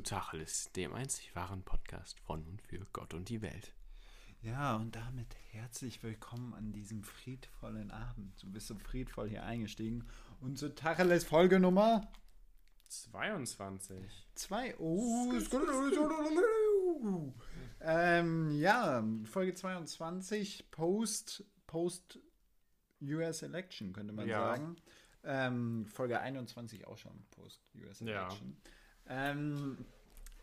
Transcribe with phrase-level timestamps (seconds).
[0.00, 3.74] zu Tacheles, dem einzig wahren Podcast von und für Gott und die Welt.
[4.40, 8.42] Ja, und damit herzlich willkommen an diesem friedvollen Abend.
[8.42, 10.06] Du bist so friedvoll hier eingestiegen.
[10.40, 12.10] Und zu Tacheles Folge Nummer
[12.88, 13.98] 22.
[14.36, 14.78] 2.
[14.78, 15.32] Oh,
[17.82, 22.18] ähm, ja, Folge 22, Post, Post
[23.02, 24.46] US Election, könnte man Ja.
[24.46, 24.76] sagen.
[25.24, 28.30] Ähm, Folge 21 auch schon, Post US Ja.
[29.10, 29.84] Ähm,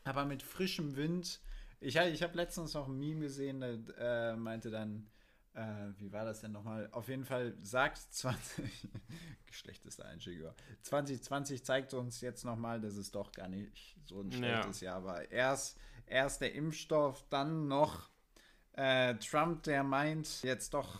[0.04, 1.42] aber mit frischem Wind.
[1.80, 5.08] Ich, ich habe letztens noch ein Meme gesehen, da äh, meinte dann,
[5.54, 6.90] äh, wie war das denn nochmal?
[6.92, 8.88] Auf jeden Fall sagt 20,
[9.52, 10.54] schlechtester Einstieg, ja.
[10.84, 14.38] 2020 zeigt uns jetzt nochmal, dass es doch gar nicht so ein Ja.
[14.38, 15.30] schlechtes Jahr war.
[15.32, 18.10] Erst, erst der Impfstoff, dann noch
[18.74, 21.00] äh, Trump, der meint, jetzt doch,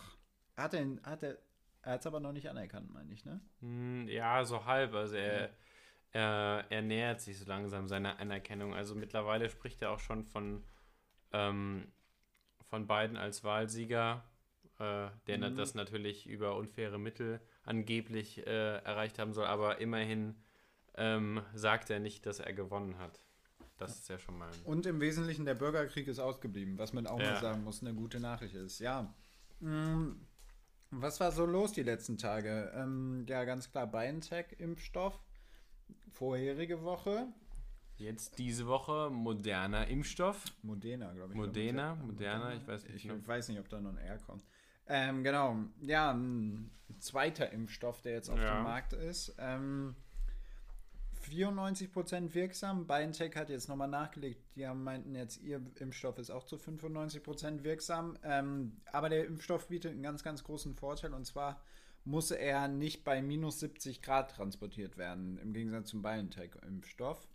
[0.56, 1.38] hat er, hat er,
[1.82, 3.40] er hat es aber noch nicht anerkannt, meine ich, ne?
[3.60, 4.94] Hm, Ja, so halb.
[4.94, 5.50] Also er,
[6.12, 8.74] er, er nähert sich so langsam seiner Anerkennung.
[8.74, 10.64] Also mittlerweile spricht er auch schon von,
[11.32, 11.92] ähm,
[12.68, 14.24] von Biden als Wahlsieger,
[14.78, 15.56] äh, der Mhm.
[15.56, 19.46] das natürlich über unfaire Mittel angeblich äh, erreicht haben soll.
[19.46, 20.36] Aber immerhin
[20.96, 23.20] ähm, sagt er nicht, dass er gewonnen hat.
[23.76, 27.20] Das ist ja schon mal Und im Wesentlichen der Bürgerkrieg ist ausgeblieben, was man auch
[27.20, 27.32] Ja.
[27.32, 28.80] mal sagen muss, eine gute Nachricht ist.
[28.80, 29.14] Ja.
[29.60, 30.12] Mm,
[30.90, 32.72] Was war so los die letzten Tage?
[32.74, 35.18] Ähm, ja, ganz klar, BioNTech-Impfstoff.
[36.12, 37.26] Vorherige Woche.
[37.96, 40.44] Jetzt diese Woche moderner Impfstoff.
[40.62, 41.36] Modena, glaube ich.
[41.36, 43.26] Modena, glaub Moderna, ich weiß nicht Ich genau.
[43.26, 44.44] weiß nicht, ob da noch ein R kommt.
[44.86, 45.56] Ähm, genau.
[45.80, 48.56] Ja, ein zweiter Impfstoff, der jetzt auf Ja.
[48.56, 49.34] dem Markt ist.
[49.38, 49.96] Ähm,
[51.28, 52.86] 94% wirksam.
[52.86, 54.40] BioNTech hat jetzt nochmal nachgelegt.
[54.56, 58.16] Die haben, meinten jetzt, ihr Impfstoff ist auch zu 95% wirksam.
[58.22, 61.12] Ähm, aber der Impfstoff bietet einen ganz, ganz großen Vorteil.
[61.12, 61.60] Und zwar
[62.08, 67.28] muss er nicht bei minus 70 Grad transportiert werden, im Gegensatz zum BioNTech-Impfstoff.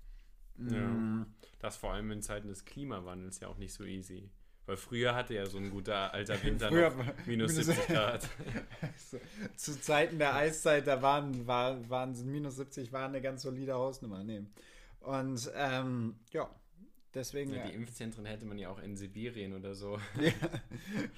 [0.58, 1.26] Ja.
[1.60, 4.30] Das vor allem in Zeiten des Klimawandels ja auch nicht so easy.
[4.66, 6.96] Weil früher hatte ja so ein guter alter Winter noch
[7.28, 8.30] minus minus- 70 Grad.
[9.56, 14.24] Zu Zeiten der Eiszeit, da waren, war, waren minus 70 war eine ganz solide Hausnummer.
[14.24, 14.44] Nee.
[15.02, 16.50] Und ähm, ja,
[17.14, 20.00] deswegen Ja, die Impfzentren hätte man ja auch in Sibirien oder so.
[20.22, 20.32] ja,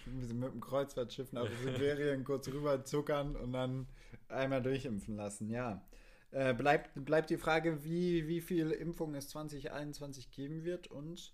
[0.06, 3.88] mit dem Kreuzfahrtschiff nach Sibirien kurz rüber zuckern und dann
[4.28, 5.50] einmal durchimpfen lassen.
[5.50, 5.85] Ja.
[6.31, 11.33] Äh, bleibt, bleibt die Frage, wie, wie viel Impfung es 2021 geben wird und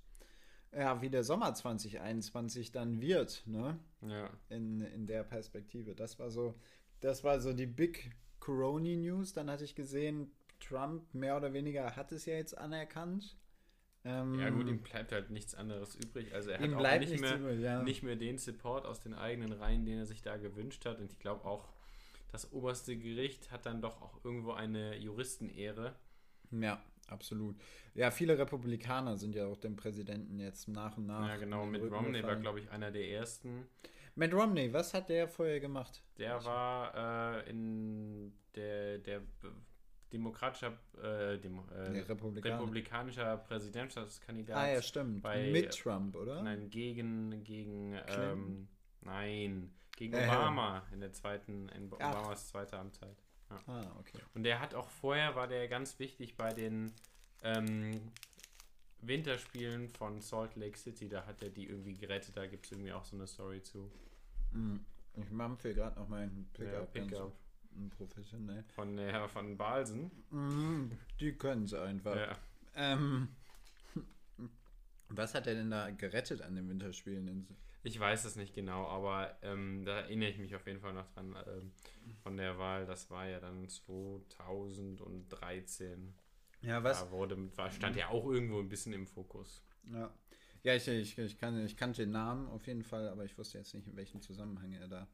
[0.73, 3.78] ja, wie der Sommer 2021 dann wird, ne?
[4.01, 4.29] Ja.
[4.49, 5.95] in, in der Perspektive.
[5.95, 6.55] Das war so,
[7.01, 9.33] das war so die Big Corona News.
[9.33, 13.35] Dann hatte ich gesehen, Trump mehr oder weniger hat es ja jetzt anerkannt.
[14.03, 16.34] Ähm, ja gut, ihm bleibt halt nichts anderes übrig.
[16.34, 17.84] Also er hat auch nicht mehr, übrig, ja.
[17.84, 21.00] nicht mehr den Support aus den eigenen Reihen, den er sich da gewünscht hat.
[21.00, 21.69] Und ich glaube auch,
[22.31, 25.95] das oberste Gericht hat dann doch auch irgendwo eine Juristenehre.
[26.50, 27.56] Ja, absolut.
[27.94, 31.28] Ja, viele Republikaner sind ja auch dem Präsidenten jetzt nach und nach.
[31.28, 31.63] ja, genau.
[31.63, 33.67] in den Mit Rücken Romney war, glaube ich, einer der ersten.
[34.16, 36.01] Mitt Romney, was hat der vorher gemacht?
[36.17, 39.22] Der war äh, in der, der
[40.11, 42.55] demokratischer, äh, Demo, äh, Der Republikaner.
[42.59, 44.57] republikanischer Präsidentschaftskandidat.
[44.57, 45.22] ah, ja, stimmt.
[45.22, 46.41] bei- Mit Trump, oder?
[46.44, 48.67] Nein, gegen, gegen, ähm,
[49.01, 52.09] nein, gegen Äh, Obama in der zweiten, in Ach.
[52.22, 53.16] Obamas zweiter Amtszeit.
[53.67, 54.17] Ah, okay.
[54.33, 56.93] Und der hat auch vorher, war der ganz wichtig bei den
[57.43, 57.99] ähm,
[59.01, 62.91] Winterspielen von Salt Lake City, da hat er die irgendwie gerettet, da gibt es irgendwie
[62.93, 63.91] auch so eine Story zu.
[64.53, 64.79] Hm.
[65.17, 66.73] Ich mampfe gerade noch meinen Pickup.
[66.73, 67.33] Ja, Pickup.
[67.89, 68.63] Professionell.
[68.75, 70.11] Von der von Balsen.
[70.29, 72.15] Mhm, Die können es einfach.
[72.15, 72.37] Ja.
[72.75, 73.29] Ähm,
[75.09, 77.27] was hat er denn da gerettet an den Winterspielen?
[77.27, 77.47] In
[77.83, 81.07] Ich weiß es nicht genau, aber ähm, da erinnere ich mich auf jeden Fall noch
[81.13, 81.71] dran ähm,
[82.23, 82.85] von der Wahl.
[82.85, 86.13] Das war ja dann 2013.
[86.61, 87.03] ja, was?
[87.03, 89.63] Da wurde, war, stand ja auch irgendwo ein bisschen im Fokus.
[89.91, 90.13] Ja,
[90.63, 93.57] ja ich, ich, ich, kann, ich kannte den Namen auf jeden Fall, aber ich wusste
[93.57, 95.07] jetzt nicht, in welchem Zusammenhang er da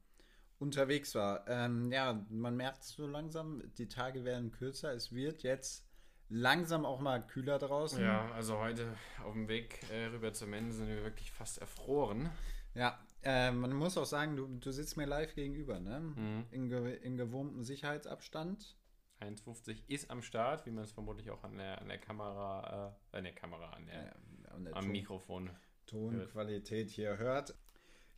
[0.60, 1.48] unterwegs war.
[1.48, 4.94] Ähm, ja, man merkt so langsam, die Tage werden kürzer.
[4.94, 5.86] Es wird jetzt
[6.30, 8.02] langsam auch mal kühler draußen.
[8.02, 8.88] Ja, also heute
[9.24, 12.30] auf dem Weg äh, rüber zur Mensa sind wir wirklich fast erfroren.
[12.74, 16.00] Ja, äh, man muss auch sagen, du, du sitzt mir live gegenüber, ne?
[16.00, 16.46] Mhm.
[16.52, 18.76] In, ge in gewohntem Sicherheitsabstand.
[19.22, 23.18] 1,50 ist am Start, wie man es vermutlich auch an der, an der Kamera, äh,
[23.18, 25.50] an der Kamera, an der, Ja, und der am Ton- Mikrofon.
[25.88, 27.56] Tonqualität hier hört.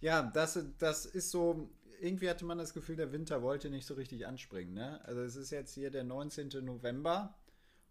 [0.02, 1.70] Ja, das, das ist so,
[2.02, 4.74] irgendwie hatte man das Gefühl, der Winter wollte nicht so richtig anspringen.
[4.74, 5.00] Ne?
[5.06, 6.50] Also es ist jetzt hier der 19.
[6.64, 7.36] November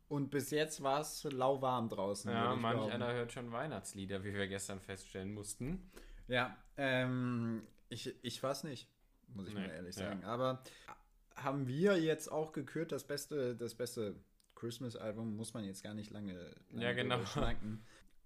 [0.08, 2.30] und bis jetzt war es lauwarm draußen.
[2.30, 3.02] Ja, manch behaupten.
[3.02, 5.90] einer hört schon Weihnachtslieder, wie wir gestern feststellen mussten.
[6.28, 8.88] Ja, ähm, ich, ich weiß nicht,
[9.34, 10.08] muss ich Nee, mal ehrlich ja.
[10.08, 10.24] sagen.
[10.24, 10.62] Aber
[11.36, 14.16] haben wir jetzt auch gekürt, das beste, das beste
[14.54, 17.18] Christmas-Album muss man jetzt gar nicht lange, lange Ja, genau.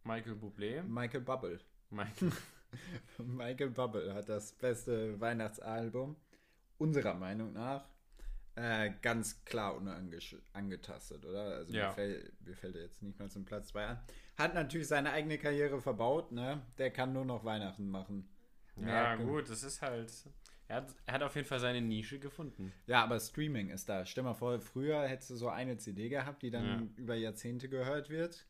[0.05, 0.83] Michael Bublé.
[0.83, 1.61] Michael Bubble.
[1.91, 2.33] Michael.
[3.19, 6.17] Michael Bubble hat das beste Weihnachtsalbum,
[6.79, 7.85] unserer Meinung nach,
[8.55, 11.43] äh, ganz klar unangetastet, oder?
[11.57, 11.89] Also Ja.
[11.89, 14.01] mir, fällt, mir fällt er jetzt nicht mal zum Platz 2 an.
[14.37, 16.63] Hat natürlich seine eigene Karriere verbaut, ne?
[16.79, 18.29] Der kann nur noch Weihnachten machen.
[18.77, 19.27] ja, Merken.
[19.27, 20.11] gut, das ist halt.
[20.69, 22.73] Er hat, er hat auf jeden Fall seine Nische gefunden.
[22.87, 24.07] Ja, aber Streaming ist da.
[24.07, 26.65] Stell mal vor, früher hättest du so eine CD gehabt, die dann
[26.97, 27.03] Ja.
[27.03, 28.47] über Jahrzehnte gehört wird.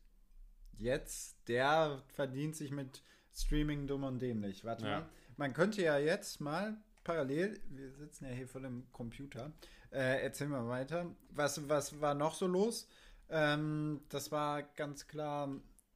[0.77, 4.63] Jetzt, der verdient sich mit Streaming dumm und dämlich.
[4.63, 4.99] Warte Ja.
[4.99, 5.09] mal.
[5.37, 9.51] Man könnte ja jetzt mal parallel, wir sitzen ja hier vor dem Computer,
[9.91, 11.07] äh, erzähl mal weiter.
[11.31, 12.87] Was, was war noch so los?
[13.29, 15.49] Ähm, das war ganz klar,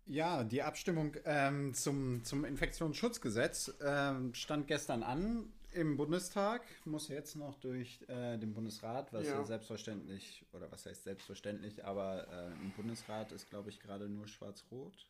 [0.06, 7.36] ja, die Abstimmung ähm, zum, zum Infektionsschutzgesetz ähm, stand gestern an im Bundestag, muss jetzt
[7.36, 9.34] noch durch äh, den Bundesrat, was ja.
[9.36, 9.46] Ja.
[9.46, 15.06] selbstverständlich, oder was heißt selbstverständlich, aber äh, im Bundesrat ist, glaube ich, gerade nur schwarz-rot.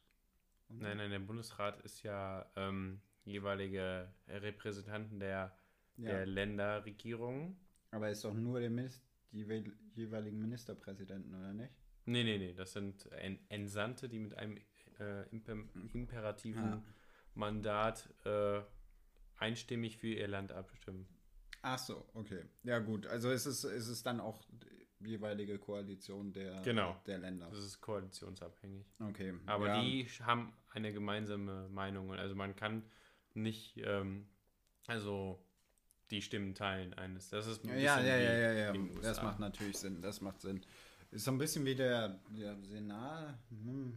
[0.69, 5.57] Nein, nein, der Bundesrat ist ja ähm, jeweilige Repräsentanten der,
[5.97, 7.57] Ja, der Länderregierungen.
[7.91, 11.73] aber ist doch nur der Minis die jeweil- jeweiligen Ministerpräsidenten, oder nicht?
[12.05, 14.57] Nee, nee, nee, das sind En- Entsandte, die mit einem
[14.99, 15.55] äh, imper
[15.93, 16.83] imperativen Ja.
[17.33, 18.61] Mandat äh,
[19.37, 21.07] einstimmig für ihr Land abstimmen.
[21.61, 22.45] Ach so, okay.
[22.63, 24.41] Ja gut, also ist es, ist es dann auch
[24.99, 26.99] jeweilige Koalition der, Genau.
[27.05, 27.47] der Länder.
[27.49, 28.85] Das ist koalitionsabhängig.
[28.99, 29.33] Okay.
[29.45, 29.81] Aber ja.
[29.81, 32.13] die haben eine gemeinsame Meinung.
[32.13, 32.83] Also man kann
[33.33, 34.27] nicht, ähm,
[34.87, 35.43] also
[36.11, 37.29] die Stimmen teilen eines.
[37.29, 40.01] Das ist ein Ja, ja, ja, ja, ja, Das macht natürlich Sinn.
[40.01, 40.61] Das macht Sinn.
[41.11, 43.37] Ist so ein bisschen wie der, der Senat.
[43.49, 43.93] Hm,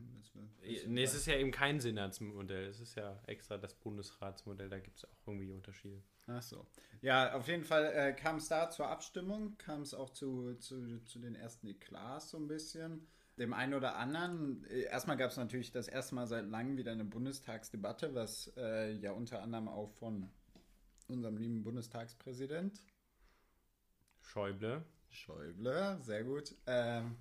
[0.86, 2.66] Nee, es ist ja eben kein Senatsmodell.
[2.66, 4.68] Es ist ja extra das Bundesratsmodell.
[4.68, 6.02] Da gibt es auch irgendwie Unterschiede.
[6.32, 6.66] Ach so.
[7.02, 11.00] Ja, auf jeden Fall äh, kam es da zur Abstimmung, kam es auch zu, zu,
[11.04, 13.06] zu den ersten Eklats so ein bisschen.
[13.38, 16.92] Dem einen oder anderen, äh, erstmal gab es natürlich das erste Mal seit langem wieder
[16.92, 20.30] eine Bundestagsdebatte, was äh, ja unter anderem auch von
[21.08, 22.84] unserem lieben Bundestagspräsident
[24.20, 24.84] Schäuble.
[25.08, 27.16] Schäuble, sehr gut, ähm,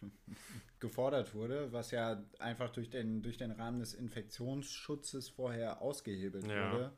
[0.80, 6.72] gefordert wurde, was ja einfach durch den, durch den Rahmen des Infektionsschutzes vorher ausgehebelt Ja.
[6.72, 6.92] wurde,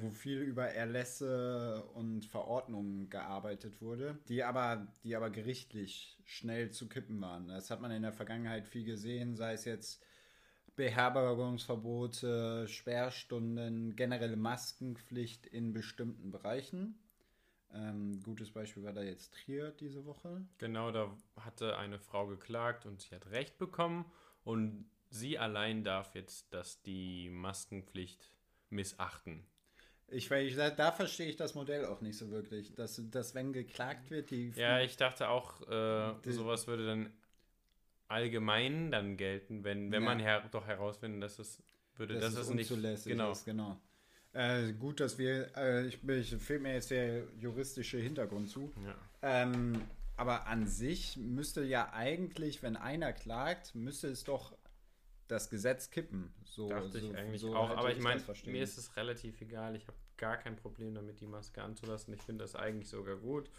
[0.00, 6.88] wo viel über Erlässe und Verordnungen gearbeitet wurde, die aber, die aber gerichtlich schnell zu
[6.88, 7.48] kippen waren.
[7.48, 10.02] Das hat man in der Vergangenheit viel gesehen, sei es jetzt
[10.76, 16.98] Beherbergungsverbote, Sperrstunden, generelle Maskenpflicht in bestimmten Bereichen.
[17.72, 20.44] Ähm, gutes Beispiel war da jetzt Trier diese Woche.
[20.58, 24.10] Genau, da hatte eine Frau geklagt und sie hat Recht bekommen.
[24.42, 28.30] Und sie allein darf jetzt dass die Maskenpflicht
[28.70, 29.44] missachten.
[30.10, 34.10] Ich, ich, da, verstehe ich das Modell auch nicht so wirklich, dass, dass wenn geklagt
[34.10, 37.12] wird, die Ja, ich dachte auch, äh, Die- sowas würde dann
[38.08, 40.08] allgemein dann gelten, wenn, wenn Ja.
[40.08, 41.62] man her doch herausfinden, dass es
[41.96, 43.32] würde, dass dass es nicht genau.
[43.32, 43.80] ist, genau.
[44.32, 48.72] Äh, gut, dass wir, äh, ich, ich fehlt mir jetzt der juristische Hintergrund zu.
[48.84, 48.94] Ja.
[49.22, 49.80] Ähm,
[50.16, 54.56] aber an sich müsste ja eigentlich, wenn einer klagt, müsste es doch
[55.30, 56.32] das Gesetz kippen.
[56.44, 57.70] So, Dachte so, ich eigentlich so auch.
[57.70, 59.76] Aber ich meine, mir ist es relativ egal.
[59.76, 62.12] Ich habe gar kein Problem damit, die Maske anzulassen.
[62.14, 63.50] Ich finde das eigentlich sogar gut.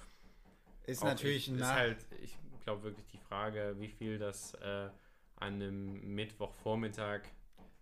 [0.85, 4.53] ist Auch natürlich ich, ein ist halt, ich glaube wirklich die Frage, wie viel das
[4.55, 4.89] äh,
[5.37, 7.21] an einem Mittwochvormittag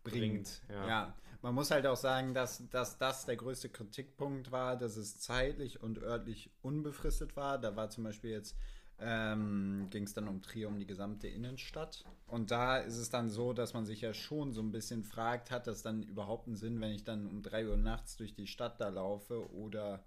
[0.03, 0.62] bringt.
[0.69, 0.88] Ja.
[0.88, 1.15] Ja.
[1.41, 5.84] man muss halt auch sagen, dass, dass das der größte Kritikpunkt war, dass es zeitlich
[5.84, 7.58] und örtlich unbefristet war.
[7.60, 8.55] Da war zum Beispiel jetzt,
[9.01, 12.06] ähm, ging es dann um Trier, um die gesamte Innenstadt.
[12.27, 15.51] Und da ist es dann so, dass man sich ja schon so ein bisschen fragt,
[15.51, 18.48] hat das dann überhaupt einen Sinn, wenn ich dann um 3 Uhr nachts durch die
[18.48, 20.03] Stadt da laufe oder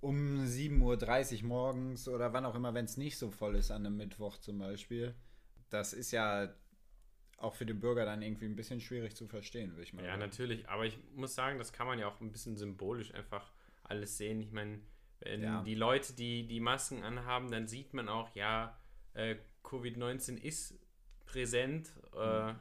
[0.00, 3.86] um 7.30 Uhr morgens oder wann auch immer, wenn es nicht so voll ist an
[3.86, 5.14] einem Mittwoch zum Beispiel.
[5.70, 6.52] Das ist ja
[7.38, 10.10] auch für den Bürger dann irgendwie ein bisschen schwierig zu verstehen, würde ich mal Ja,
[10.10, 10.20] sagen.
[10.20, 10.68] natürlich.
[10.68, 13.52] Aber ich muss sagen, das kann man ja auch ein bisschen symbolisch einfach
[13.84, 14.40] alles sehen.
[14.40, 14.80] Ich meine,
[15.24, 15.62] wenn Ja.
[15.62, 18.76] die Leute, die die Masken anhaben, dann sieht man auch, ja,
[19.14, 20.78] äh, Covid-19 ist
[21.26, 21.92] präsent.
[22.14, 22.54] Äh,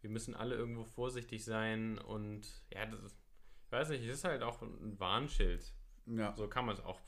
[0.00, 3.16] wir müssen alle irgendwo vorsichtig sein und ja, das ist,
[3.66, 5.72] ich weiß nicht, es ist halt auch ein Warnschild.
[6.06, 7.00] Ja, So kann man es auch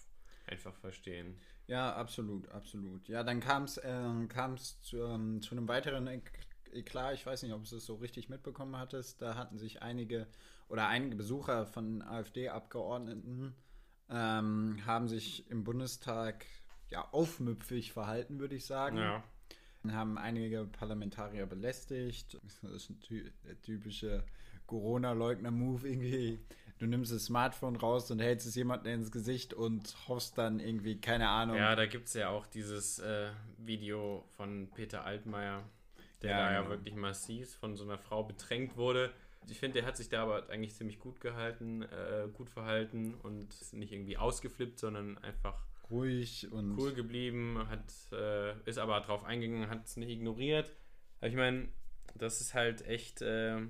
[0.46, 1.36] einfach verstehen.
[1.66, 3.08] ja absolut, absolut.
[3.08, 6.30] Ja, dann kam es äh, kam's zu, ähm, zu einem weiteren Ek
[6.72, 7.14] Eklat.
[7.14, 9.22] Ich weiß nicht, ob du es so richtig mitbekommen hattest.
[9.22, 10.26] Da hatten sich einige
[10.68, 13.54] oder einige Besucher von AfD-Abgeordneten
[14.10, 16.46] ähm, haben sich im Bundestag
[16.90, 18.98] ja aufmüpfig verhalten, würde ich sagen.
[18.98, 19.24] Ja.
[19.90, 22.38] haben einige Parlamentarier belästigt.
[22.62, 24.24] Das ist ein ty der typische
[24.66, 26.38] Corona-Leugner-Move irgendwie.
[26.78, 31.00] du nimmst das Smartphone raus und hältst es jemandem ins Gesicht und hoffst dann irgendwie,
[31.00, 31.56] keine Ahnung.
[31.56, 35.62] Ja, da gibt es ja auch dieses äh, Video von Peter Altmaier,
[36.22, 36.70] der ja, da ja genau.
[36.70, 39.12] wirklich massiv von so einer Frau bedrängt wurde.
[39.48, 43.48] Ich finde, der hat sich da aber eigentlich ziemlich gut gehalten, äh, gut verhalten und
[43.72, 49.68] nicht irgendwie ausgeflippt, sondern einfach ruhig und cool geblieben, hat, äh, ist aber drauf eingegangen,
[49.68, 50.72] hat es nicht ignoriert.
[51.18, 51.68] Aber ich meine,
[52.14, 53.60] das ist halt echt äh,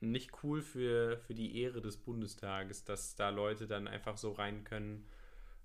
[0.00, 4.64] nicht cool für, für die Ehre des Bundestages, dass da Leute dann einfach so rein
[4.64, 5.06] können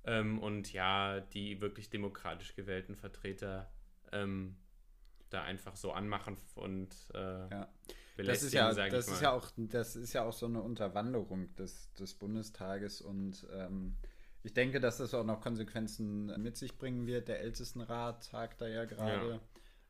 [0.06, 3.72] ähm, und ja, die wirklich demokratisch gewählten Vertreter
[4.12, 4.58] ähm,
[5.30, 7.68] da einfach so anmachen und äh, ja.
[8.24, 11.94] Das ist ja, das ist ja auch, das ist ja auch so eine Unterwanderung des,
[11.94, 13.96] des Bundestages und ähm,
[14.44, 17.28] ich denke, dass das auch noch Konsequenzen mit sich bringen wird.
[17.28, 19.42] Der Ältestenrat tagt da ja gerade.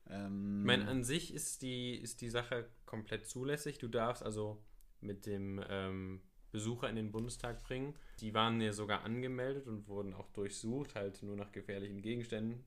[0.09, 0.25] Ja.
[0.25, 3.77] Ähm, ich meine, an sich ist die, ist die Sache komplett zulässig.
[3.77, 4.61] Du darfst also
[5.01, 6.21] mit dem ähm,
[6.51, 7.95] Besucher in den Bundestag bringen.
[8.19, 12.63] Die waren ja sogar angemeldet und wurden auch durchsucht, halt nur nach gefährlichen Gegenständen.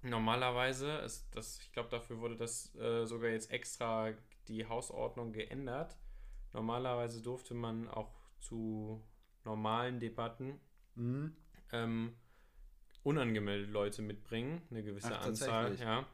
[0.00, 4.12] Normalerweise ist das, ich glaube, dafür wurde das äh, sogar jetzt extra
[4.48, 5.96] die Hausordnung geändert.
[6.52, 9.02] Normalerweise durfte man auch zu
[9.44, 10.60] normalen Debatten
[10.94, 11.36] mhm.
[11.72, 12.14] ähm,
[13.02, 16.06] unangemeldete Leute mitbringen, eine gewisse Ach, Anzahl, ja.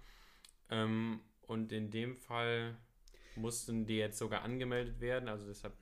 [0.70, 2.76] Ähm, und in dem Fall
[3.36, 5.74] mussten die jetzt sogar angemeldet werden, also deshalb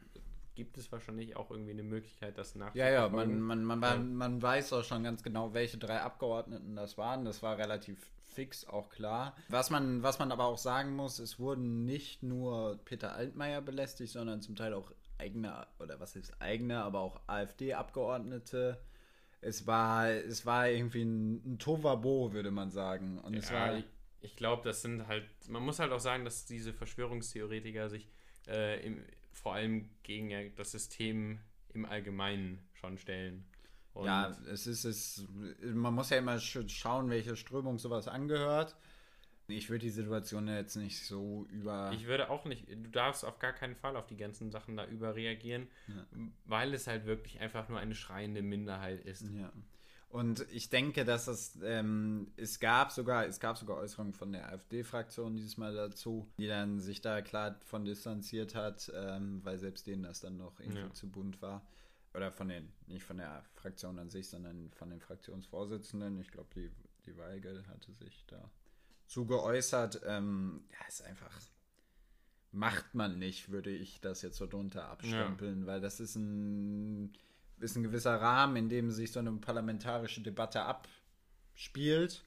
[0.55, 2.95] gibt es wahrscheinlich auch irgendwie eine Möglichkeit, das nachzuverfolgen.
[2.95, 6.75] Ja, ja, man, man, man, man, man weiß auch schon ganz genau, welche drei Abgeordneten
[6.75, 7.25] das waren.
[7.27, 9.37] Das war relativ fix, auch klar.
[9.49, 14.13] Was man, was man aber auch sagen muss, es wurden nicht nur Peter Altmaier belästigt,
[14.13, 18.81] sondern zum Teil auch eigene, oder was ist eigene, aber auch AfD-Abgeordnete.
[19.41, 23.19] Es war, es war irgendwie ein, ein Tovabo, würde man sagen.
[23.19, 23.83] Und ja, es war
[24.27, 28.09] ich glaube, das sind halt, man muss halt auch sagen, dass diese Verschwörungstheoretiker sich
[28.49, 31.39] äh, im, vor allem gegen das System
[31.73, 33.45] im Allgemeinen schon stellen.
[33.97, 35.27] Und ja, es ist, es,
[35.63, 38.77] man muss ja immer schauen, welche Strömung sowas angehört.
[39.49, 41.93] Ich würde die Situation jetzt nicht so über.
[41.95, 44.85] Ich würde auch nicht, du darfst auf gar keinen Fall auf die ganzen Sachen da
[44.85, 46.05] überreagieren, ja.
[46.45, 49.31] weil es halt wirklich einfach nur eine schreiende Minderheit ist.
[49.31, 49.51] Ja.
[50.11, 54.53] Und ich denke, dass es, ähm, es gab sogar, es gab sogar Äußerungen von der
[54.53, 59.87] AfD-Fraktion dieses Mal dazu, die dann sich da klar von distanziert hat, ähm, weil selbst
[59.87, 60.93] denen das dann noch irgendwie ja.
[60.93, 61.63] zu bunt war.
[62.17, 66.19] Oder von den, nicht von der Fraktion an sich, sondern von den Fraktionsvorsitzenden.
[66.21, 66.71] Ich glaube, die,
[67.05, 68.51] die Weigel hatte sich da
[69.07, 70.01] zu geäußert.
[70.07, 71.39] Ähm, ja, ist einfach,
[72.53, 75.67] macht man nicht, würde ich das jetzt so drunter abstempeln, ja.
[75.67, 77.13] weil das ist ein
[77.61, 82.25] ist ein gewisser Rahmen, in dem sich so eine parlamentarische Debatte abspielt.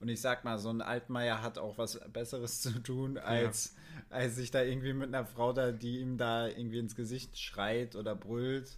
[0.00, 3.76] Und ich sag mal, so ein Altmaier hat auch was Besseres zu tun, als,
[4.10, 4.16] ja.
[4.16, 7.94] als sich da irgendwie mit einer Frau da, die ihm da irgendwie ins Gesicht schreit
[7.94, 8.76] oder brüllt,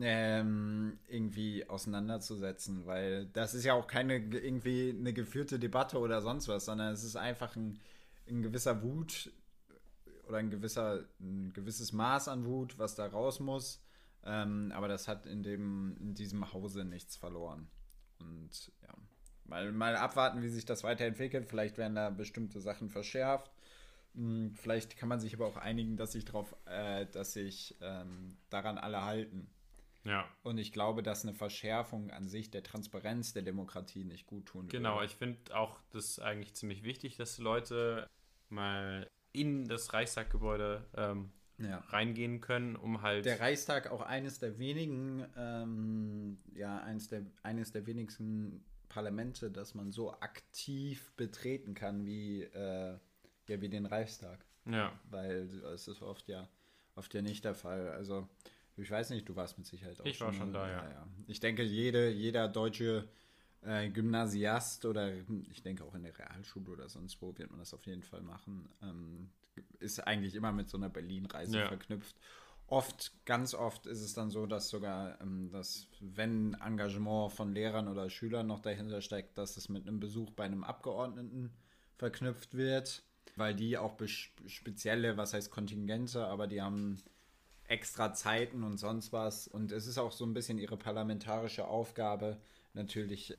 [0.00, 2.86] ähm, irgendwie auseinanderzusetzen.
[2.86, 7.04] Weil das ist ja auch keine irgendwie eine geführte Debatte oder sonst was, sondern es
[7.04, 7.78] ist einfach ein,
[8.28, 9.32] ein gewisser Wut
[10.28, 13.82] oder ein gewisser, ein gewisses Maß an Wut, was da raus muss.
[14.24, 17.68] Ähm, aber das hat in, dem, in diesem Hause nichts verloren.
[18.18, 18.94] Und ja,
[19.44, 21.46] mal, mal abwarten, wie sich das weiterentwickelt.
[21.46, 23.50] Vielleicht werden da bestimmte Sachen verschärft.
[24.14, 28.36] Hm, vielleicht kann man sich aber auch einigen, dass sich darauf, äh, dass sich ähm,
[28.48, 29.50] daran alle halten.
[30.04, 30.28] Ja.
[30.42, 34.64] Und ich glaube, dass eine Verschärfung an sich der Transparenz der Demokratie nicht gut tun
[34.64, 34.76] würde.
[34.76, 38.08] Genau, ich finde auch das eigentlich ziemlich wichtig, dass Leute
[38.50, 41.78] mal in das Reichstaggebäude ähm, ja.
[41.88, 43.24] reingehen können, um halt.
[43.24, 49.74] Der Reichstag auch eines der wenigen, ähm, ja, eines der, eines der wenigsten Parlamente, das
[49.74, 52.98] man so aktiv betreten kann wie, äh,
[53.48, 54.44] ja, wie den Reichstag.
[54.66, 54.92] Ja.
[55.10, 56.48] Weil es ist oft ja,
[56.94, 57.88] oft ja nicht der Fall.
[57.88, 58.28] Also,
[58.76, 60.28] ich weiß nicht, du warst mit Sicherheit auch ich schon.
[60.28, 60.88] Ich war schon da, ja.
[60.88, 61.06] ja.
[61.26, 63.08] Ich denke, jede, jeder deutsche
[63.62, 65.12] äh, Gymnasiast oder
[65.50, 68.22] ich denke auch in der Realschule oder sonst wo wird man das auf jeden Fall
[68.22, 68.68] machen.
[68.82, 69.30] Ähm,
[69.78, 71.68] ist eigentlich immer mit so einer Berlin-Reise ja.
[71.68, 72.16] verknüpft.
[72.66, 77.88] Oft, ganz oft ist es dann so, dass sogar, ähm, dass wenn Engagement von Lehrern
[77.88, 81.52] oder Schülern noch dahinter steckt, dass es mit einem Besuch bei einem Abgeordneten
[81.96, 83.02] verknüpft wird,
[83.36, 83.96] weil die auch
[84.46, 87.02] spezielle, was heißt Kontingente, aber die haben
[87.66, 89.48] extra Zeiten und sonst was.
[89.48, 92.40] Und es ist auch so ein bisschen ihre parlamentarische Aufgabe,
[92.72, 93.36] natürlich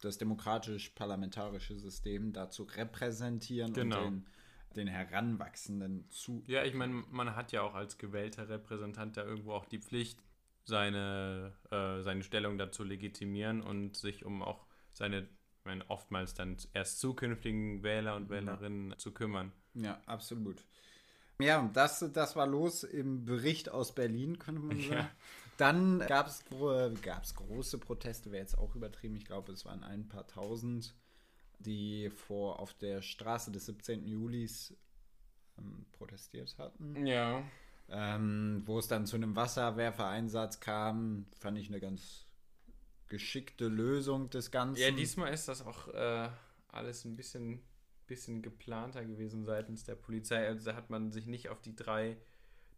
[0.00, 3.98] das demokratisch-parlamentarische System da zu repräsentieren genau.
[3.98, 4.26] und den
[4.76, 6.42] den Heranwachsenden zu.
[6.46, 10.22] Ja, ich meine, man hat ja auch als gewählter Repräsentant da irgendwo auch die Pflicht,
[10.64, 16.56] seine, äh, seine Stellung dazu legitimieren und sich um auch seine, ich meine, oftmals dann
[16.72, 18.98] erst zukünftigen Wähler und Wählerinnen ja.
[18.98, 19.52] zu kümmern.
[19.74, 20.64] Ja, absolut.
[21.38, 24.92] Ja, das, das war los im Bericht aus Berlin, könnte man sagen.
[24.92, 25.10] Ja.
[25.56, 26.44] Dann gab es
[27.34, 29.16] große Proteste, wäre jetzt auch übertrieben.
[29.16, 30.94] Ich glaube, es waren ein paar tausend,
[31.58, 34.06] die vor auf der Straße des 17.
[34.06, 34.74] Julis
[35.58, 37.06] ähm, protestiert hatten.
[37.06, 37.42] Ja.
[37.88, 42.26] Ähm, wo es dann zu einem Wasserwerfereinsatz kam, fand ich eine ganz
[43.08, 44.82] geschickte Lösung des Ganzen.
[44.82, 46.28] Ja, diesmal ist das auch äh,
[46.68, 47.62] alles ein bisschen,
[48.06, 50.46] bisschen geplanter gewesen seitens der Polizei.
[50.46, 52.16] Also da hat man sich nicht auf die drei,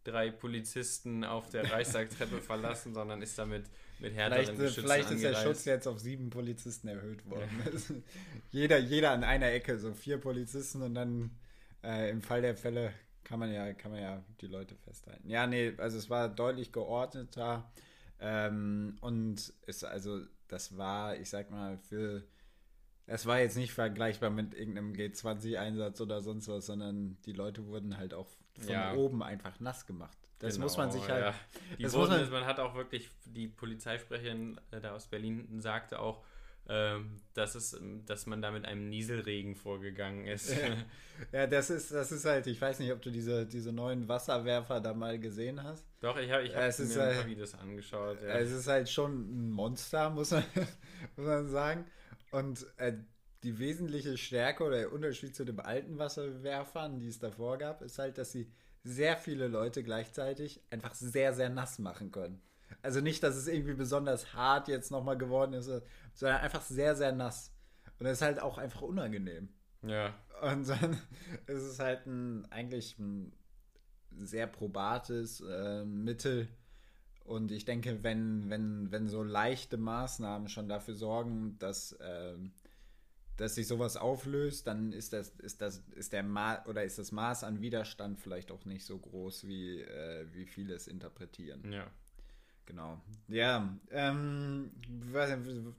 [0.03, 3.65] drei Polizisten auf der Reichstagtreppe verlassen, sondern ist damit
[3.99, 7.49] mit härteren vielleicht, äh, Geschützen Vielleicht ist der Schutz jetzt auf sieben Polizisten erhöht worden.
[7.65, 7.95] Ja.
[8.51, 11.31] jeder, jeder an einer Ecke, so vier Polizisten und dann
[11.83, 12.93] äh, im Fall der Fälle
[13.23, 15.29] kann man ja, kann man ja die Leute festhalten.
[15.29, 17.71] Ja, nee, also es war deutlich geordneter.
[18.19, 22.23] Ähm, und es, also, das war, ich sag mal, für.
[23.11, 27.97] Es war jetzt nicht vergleichbar mit irgendeinem G20-Einsatz oder sonst was, sondern die Leute wurden
[27.97, 28.27] halt auch
[28.59, 28.93] von ja.
[28.93, 30.17] oben einfach nass gemacht.
[30.37, 31.25] Das genau, muss man sich halt.
[31.25, 31.33] Ja.
[31.81, 36.23] das wurden, man, man, hat auch wirklich, die Polizeisprecherin äh, da aus Berlin sagte auch,
[36.69, 40.51] ähm, dass, es, ähm, dass man da mit einem Nieselregen vorgegangen ist.
[40.51, 40.67] Ja,
[41.31, 44.79] ja, das ist, das ist halt, ich weiß nicht, ob du diese, diese neuen Wasserwerfer
[44.79, 45.83] da mal gesehen hast.
[45.99, 48.21] Doch, ich habe ich hab mir ein paar Videos angeschaut.
[48.21, 48.35] Ja.
[48.35, 50.43] Es ist halt schon ein Monster, muss man,
[51.15, 51.85] muss man sagen.
[52.31, 52.93] Und äh,
[53.43, 57.99] die wesentliche Stärke oder der Unterschied zu den alten Wasserwerfern, die es davor gab, ist
[57.99, 58.51] halt, dass sie
[58.83, 62.41] sehr viele Leute gleichzeitig einfach sehr, sehr nass machen können.
[62.81, 65.69] Also nicht, dass es irgendwie besonders hart jetzt nochmal geworden ist,
[66.13, 67.53] sondern einfach sehr, sehr nass.
[67.97, 69.49] Und das ist halt auch einfach unangenehm.
[69.81, 70.13] Ja.
[70.41, 70.93] Und dann
[71.47, 73.33] ist es halt ein, eigentlich ein
[74.11, 76.47] sehr probates äh, Mittel.
[77.29, 82.33] Und ich denke, wenn, wenn, wenn so leichte Maßnahmen schon dafür sorgen, dass, äh,
[83.37, 87.11] dass sich sowas auflöst, dann ist das, ist das, ist der Ma oder ist das
[87.11, 91.71] Maß an Widerstand vielleicht auch nicht so groß, wie, äh, wie viele es interpretieren.
[91.71, 91.85] Ja.
[92.69, 93.01] Genau.
[93.29, 94.69] Ja, ähm,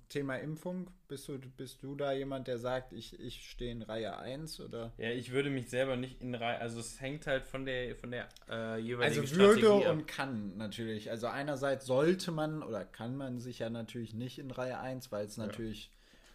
[0.09, 4.19] Thema Impfung, bist du, bist du da jemand, der sagt, ich, ich stehe in Reihe
[4.19, 4.93] 1 oder?
[4.99, 8.11] Ja, ich würde mich selber nicht in Reihe, also es hängt halt von der, von
[8.11, 11.13] der äh, jeweiligen Also würde Strategie und kann natürlich.
[11.13, 15.27] Also einerseits sollte man oder kann man sich ja natürlich nicht in Reihe 1, weil
[15.27, 15.47] es ja.
[15.47, 15.93] natürlich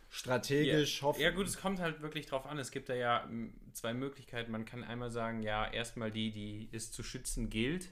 [0.10, 2.60] strategisch ja, Ja gut, es kommt halt wirklich drauf an.
[2.60, 3.30] Es gibt da ja
[3.74, 4.54] zwei Möglichkeiten.
[4.54, 7.90] Man kann einmal sagen, ja, erstmal die, die es zu schützen gilt,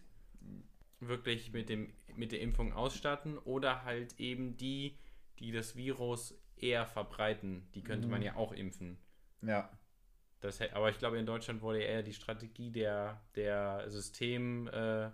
[1.07, 4.97] wirklich mit dem mit der Impfung ausstatten oder halt eben die,
[5.39, 7.67] die das Virus eher verbreiten.
[7.75, 8.11] Die könnte mhm.
[8.11, 8.97] man ja auch impfen.
[9.41, 9.69] Ja.
[10.41, 15.09] Das, aber ich glaube, in Deutschland wurde eher die Strategie der, der System äh,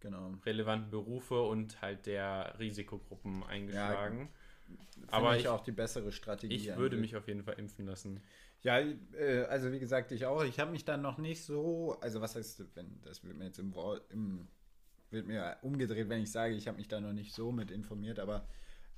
[0.00, 0.34] genau.
[0.44, 4.30] relevanten Berufe und halt der Risikogruppen eingeschlagen.
[4.68, 4.76] Ja,
[5.08, 6.54] aber ich auch die bessere Strategie.
[6.54, 8.20] Ich würde mich auf jeden Fall impfen lassen.
[8.62, 10.42] Ja, äh, also wie gesagt, ich auch.
[10.42, 13.58] Ich habe mich dann noch nicht so, also was heißt, wenn das wird mir jetzt
[13.58, 13.74] im,
[14.08, 14.48] im
[15.14, 18.18] wird mir umgedreht, wenn ich sage, ich habe mich da noch nicht so mit informiert,
[18.18, 18.46] aber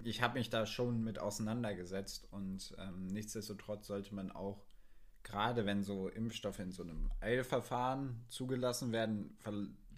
[0.03, 4.67] ich habe mich da schon mit auseinandergesetzt und ähm, nichtsdestotrotz sollte man auch,
[5.23, 9.37] gerade wenn so Impfstoffe in so einem Eilverfahren zugelassen werden,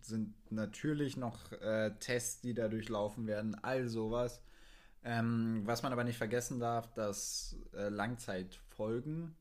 [0.01, 4.43] sind natürlich noch äh, Tests, die da durchlaufen werden, all sowas.
[5.05, 9.37] Ähm, was man aber nicht vergessen darf, dass äh, Langzeitfolgen.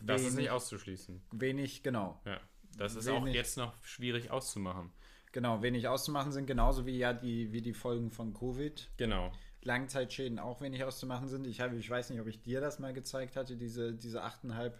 [0.00, 1.22] Das wenig, ist nicht auszuschließen.
[1.32, 2.20] Wenig, genau.
[2.24, 2.40] Ja,
[2.76, 4.90] das ist wenig, auch jetzt noch schwierig auszumachen.
[5.36, 8.88] Genau, wenig auszumachen sind, genauso wie ja die, wie die Folgen von Covid.
[8.96, 9.30] Genau.
[9.60, 11.46] Langzeitschäden auch wenig auszumachen sind.
[11.46, 14.72] Ich, habe, ich weiß nicht, ob ich dir das mal gezeigt hatte, diese, diese 8,5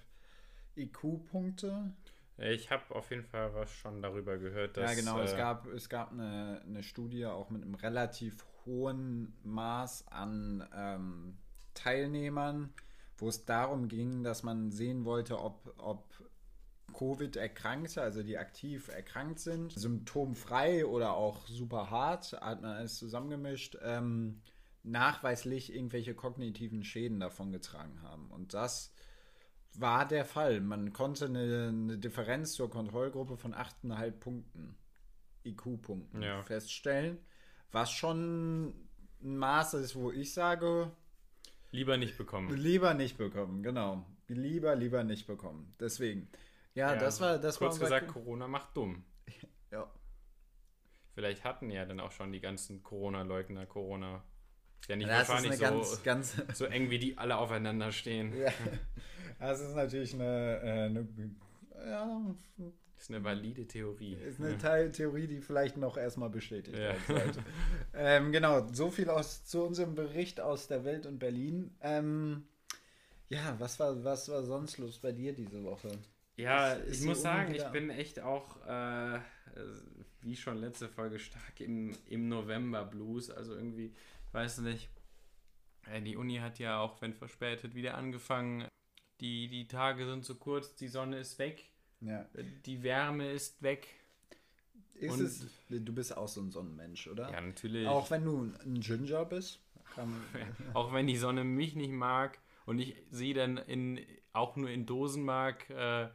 [0.77, 1.93] IQ-Punkte.
[2.39, 4.93] Ich habe auf jeden Fall was schon darüber gehört, dass.
[4.93, 5.21] Ja, genau.
[5.21, 10.67] Äh, es gab, es gab eine, eine Studie auch mit einem relativ hohen Maß an
[10.75, 11.37] ähm,
[11.75, 12.73] Teilnehmern,
[13.19, 16.07] wo es darum ging, dass man sehen wollte, ob, ob
[16.97, 23.77] Covid-Erkrankte, also die aktiv erkrankt sind, symptomfrei oder auch super hart, hat man alles zusammengemischt,
[23.83, 24.41] ähm,
[24.83, 28.31] nachweislich irgendwelche kognitiven Schäden davon getragen haben.
[28.31, 28.93] Und das
[29.75, 30.61] war der Fall.
[30.61, 34.77] Man konnte eine, eine Differenz zur Kontrollgruppe von 8,5 Punkten,
[35.45, 36.43] IQ-Punkten, ja.
[36.43, 37.19] feststellen,
[37.73, 38.69] was schon
[39.23, 40.93] ein Maß ist, wo ich sage,
[41.73, 42.57] Lieber nicht bekommen.
[42.57, 44.07] Lieber nicht bekommen, genau.
[44.29, 45.75] Lieber, lieber nicht bekommen.
[45.79, 46.29] Deswegen.
[46.77, 49.03] Ja, ja, das war das Kurz war gesagt, Corona macht dumm.
[49.73, 49.91] ja.
[51.15, 54.23] Vielleicht hatten ja dann auch schon die ganzen Corona-Leugner Corona.
[54.87, 58.37] Ja, nicht das wahrscheinlich so, ganz, ganz so eng, wie die alle aufeinander stehen.
[58.37, 58.53] Ja.
[59.41, 61.09] Das ist natürlich eine, äh, eine
[61.87, 62.35] ja,
[62.99, 64.15] ist eine valide Theorie.
[64.15, 64.89] Ist eine ja.
[64.89, 66.89] Theorie, die vielleicht noch erstmal bestätigt ja.
[66.91, 67.45] werden sollte.
[67.95, 71.75] ähm, genau, so viel aus, zu unserem Bericht aus der Welt und Berlin.
[71.81, 72.45] Ähm,
[73.29, 75.91] ja, was war, was war sonst los bei dir diese Woche?
[76.37, 79.19] Ja, ich muss sagen, ich bin echt auch, äh,
[80.21, 83.31] wie schon letzte Folge, stark im, im November-Blues.
[83.31, 83.87] Also irgendwie,
[84.27, 84.89] ich weiß nicht,
[85.91, 88.69] äh, die Uni hat ja auch, wenn verspätet, wieder angefangen.
[89.21, 91.65] Die, die Tage sind zu kurz, die Sonne ist weg,
[92.03, 92.21] Ja.
[92.35, 93.89] äh, die Wärme ist weg.
[94.95, 97.31] Ist Und- es, du bist auch so ein Sonnenmensch, oder?
[97.31, 97.87] Ja, natürlich.
[97.87, 99.61] Auch wenn du ein Ginger bist?
[100.75, 103.99] Auch wenn die Sonne mich nicht mag und ich sie dann in,
[104.35, 106.09] auch nur in Dosen mag, äh,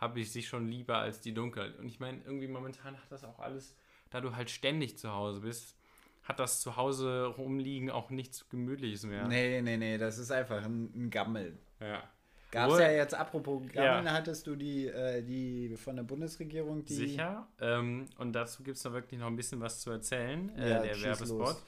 [0.00, 1.78] habe ich sie schon lieber als die Dunkelheit.
[1.78, 3.76] Und ich meine, irgendwie momentan hat das auch alles,
[4.10, 5.76] da du halt ständig zu Hause bist,
[6.22, 9.26] hat das zu Hause rumliegen auch nichts Gemütliches mehr.
[9.28, 11.58] Nee, nee, nee, das ist einfach ein, ein Gammel.
[11.80, 12.02] Ja.
[12.50, 14.12] Gab es ja jetzt, apropos Gammeln, Ja.
[14.12, 16.94] hattest du die, äh, die von der Bundesregierung, die.
[16.94, 17.46] Sicher.
[17.60, 20.82] Ähm, und dazu gibt es da wirklich noch ein bisschen was zu erzählen, äh, Ja,
[20.82, 21.38] der Werbespot.
[21.38, 21.64] los.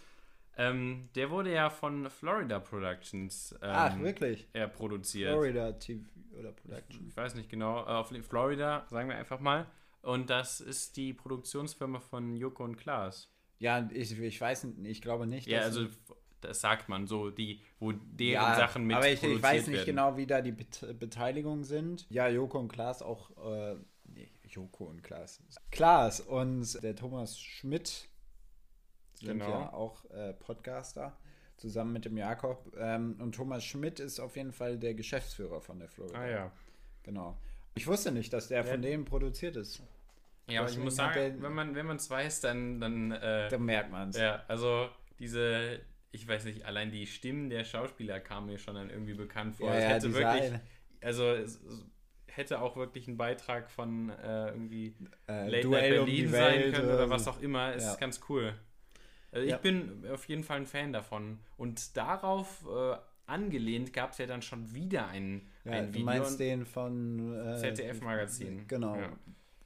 [0.56, 4.48] Ähm, der wurde ja von Florida Productions ähm, Ach, wirklich?
[4.54, 5.30] ja, produziert.
[5.30, 6.04] Florida TV
[6.38, 7.08] oder Production.
[7.08, 9.66] ich weiß nicht genau, äh, auf Florida, sagen wir einfach mal.
[10.02, 13.30] Und das ist die Produktionsfirma von Joko und Klaas.
[13.58, 15.46] Ja, ich, ich weiß nicht, ich glaube nicht.
[15.46, 15.86] Ja, also
[16.40, 19.76] das sagt man so, die, wo deren ja, Sachen mit aber ich, ich weiß nicht
[19.76, 19.86] werden.
[19.86, 22.06] genau, wie da die Bet Beteiligungen sind.
[22.10, 25.40] Ja, Joko und Klaas auch, äh, nee, Joko und Klaas.
[25.70, 28.08] Klaas und der Thomas Schmidt
[29.22, 29.50] sind Genau.
[29.50, 31.16] ja auch äh, Podcaster,
[31.56, 32.72] zusammen mit dem Jakob.
[32.78, 36.18] Ähm, und Thomas Schmidt ist auf jeden Fall der Geschäftsführer von der Florida.
[36.18, 36.52] Ah ja.
[37.04, 37.38] Genau.
[37.74, 38.70] Ich wusste nicht, dass der Ja.
[38.70, 39.82] von denen produziert ist.
[40.48, 43.48] Ja, aber ich muss sagen, der- wenn man wenn man es weiß, dann dann äh,
[43.48, 44.16] Da merkt man es.
[44.18, 45.80] ja, also diese
[46.10, 49.68] ich weiß nicht, allein die Stimmen der Schauspieler kamen mir schon dann irgendwie bekannt vor.
[49.70, 50.60] Ja, es ja, hätte wirklich eine-
[51.00, 51.84] also es, es
[52.26, 54.94] hätte auch wirklich ein Beitrag von äh, irgendwie
[55.28, 57.74] Äh, Late Duell Night um Berlin sein Welt können oder oder was auch immer.
[57.74, 57.92] Es Ja.
[57.92, 58.54] ist ganz cool.
[59.32, 59.56] Also Ja.
[59.56, 61.40] Ich bin auf jeden Fall ein Fan davon.
[61.56, 66.04] Und darauf äh, angelehnt gab es ja dann schon wieder ein, Ja, ein du Video.
[66.04, 68.66] meinst den von äh, ZDF-Magazin.
[68.68, 68.96] Genau.
[68.96, 69.12] Ja.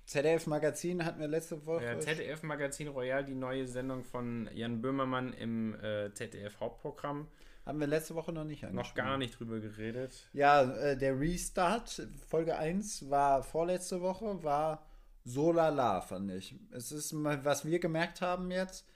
[0.07, 1.85] ZDF-Magazin hatten wir letzte Woche.
[1.85, 7.27] Ja, ZDF-Magazin Royal, die neue Sendung von Jan Böhmermann im äh, ZDF-Hauptprogramm.
[7.65, 8.97] Haben wir letzte Woche noch nicht Noch angesprochen.
[9.05, 10.29] gar nicht drüber geredet.
[10.33, 14.87] Ja, äh, der Restart, Folge 1, war vorletzte Woche, war
[15.25, 16.55] so lala, fand ich.
[16.71, 18.87] Es ist mal, was wir gemerkt haben jetzt,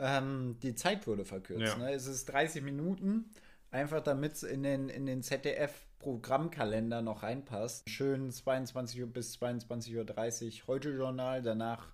[0.00, 1.62] ähm, die Zeit wurde verkürzt.
[1.62, 1.76] Ja.
[1.76, 1.92] Ne?
[1.92, 3.30] Es ist 30 Minuten,
[3.70, 7.88] einfach damit es in den, in den ZDF-Programmkalender noch reinpasst.
[7.88, 11.88] Schön 22 Uhr bis 22.30 Uhr heute Journal, danach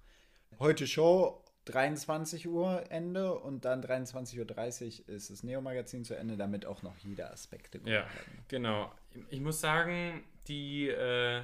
[0.58, 1.42] heute Show.
[1.66, 6.96] 23 Uhr Ende und dann 23.30 Uhr ist das Neo-Magazin zu Ende, damit auch noch
[6.98, 8.08] jeder Aspekt Ja, werden.
[8.46, 8.92] genau.
[9.30, 11.42] Ich muss sagen, die, äh,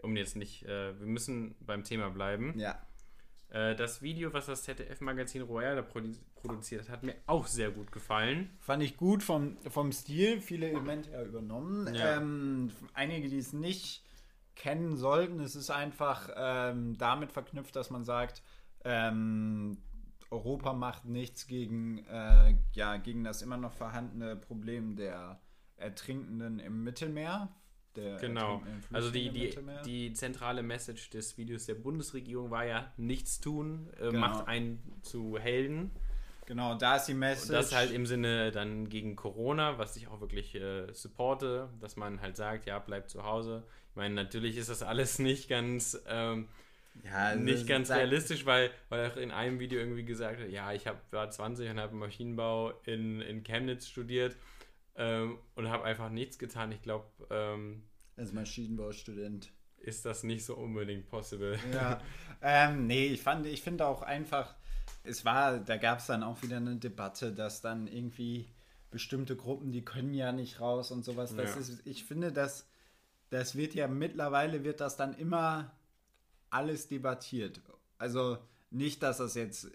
[0.00, 2.58] um jetzt nicht, äh, wir müssen beim Thema bleiben.
[2.58, 2.80] Ja.
[3.54, 7.92] Äh, das Video, was das ZDF-Magazin Royal produ produziert hat, hat mir auch sehr gut
[7.92, 8.50] gefallen.
[8.58, 11.94] Fand ich gut vom, vom Stil, viele Elemente ja übernommen.
[11.94, 12.16] Ja.
[12.16, 14.02] Ähm, einige, die es nicht
[14.56, 18.42] kennen sollten, es ist einfach ähm, damit verknüpft, dass man sagt,
[18.84, 19.78] ähm,
[20.30, 25.40] Europa macht nichts gegen, äh, ja, gegen das immer noch vorhandene Problem der
[25.76, 27.48] Ertrinkenden im Mittelmeer.
[27.96, 28.54] Der Genau.
[28.54, 29.54] ertrinkenden Also die, die,
[29.84, 34.18] die zentrale Message des Videos der Bundesregierung war ja, nichts tun, äh, Genau.
[34.18, 35.90] macht einen zu Helden.
[36.46, 37.50] genau, da ist die Message.
[37.50, 41.96] Und das halt im Sinne dann gegen Corona, was ich auch wirklich äh, supporte, dass
[41.96, 43.62] man halt sagt, ja, bleibt zu Hause.
[43.90, 46.48] Ich meine, natürlich ist das alles nicht ganz, ähm,
[47.04, 50.72] ja, also nicht ganz realistisch, weil, weil er in einem Video irgendwie gesagt hat, ja,
[50.72, 54.36] ich hab, war 20 und habe Maschinenbau in, in Chemnitz studiert
[54.96, 56.72] ähm, und habe einfach nichts getan.
[56.72, 57.82] Ich glaube, ähm,
[58.16, 59.50] Als Maschinenbaustudent.
[59.78, 61.58] ist das nicht so unbedingt possible.
[61.72, 62.00] Ja,
[62.42, 64.54] ähm, nee, ich fand, ich finde auch einfach,
[65.02, 68.46] es war, da gab es dann auch wieder eine Debatte, dass dann irgendwie
[68.90, 71.34] bestimmte Gruppen, die können ja nicht raus und sowas.
[71.34, 71.60] Das Ja.
[71.60, 72.66] ist, ich finde, dass
[73.30, 75.72] das wird ja mittlerweile wird das dann immer
[76.50, 77.60] alles debattiert.
[77.98, 78.38] Also
[78.70, 79.68] nicht, dass das jetzt,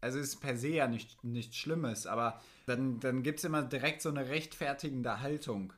[0.00, 3.62] also es ist per se ja nicht, nichts Schlimmes, aber dann, dann gibt es immer
[3.62, 5.72] direkt so eine rechtfertigende Haltung,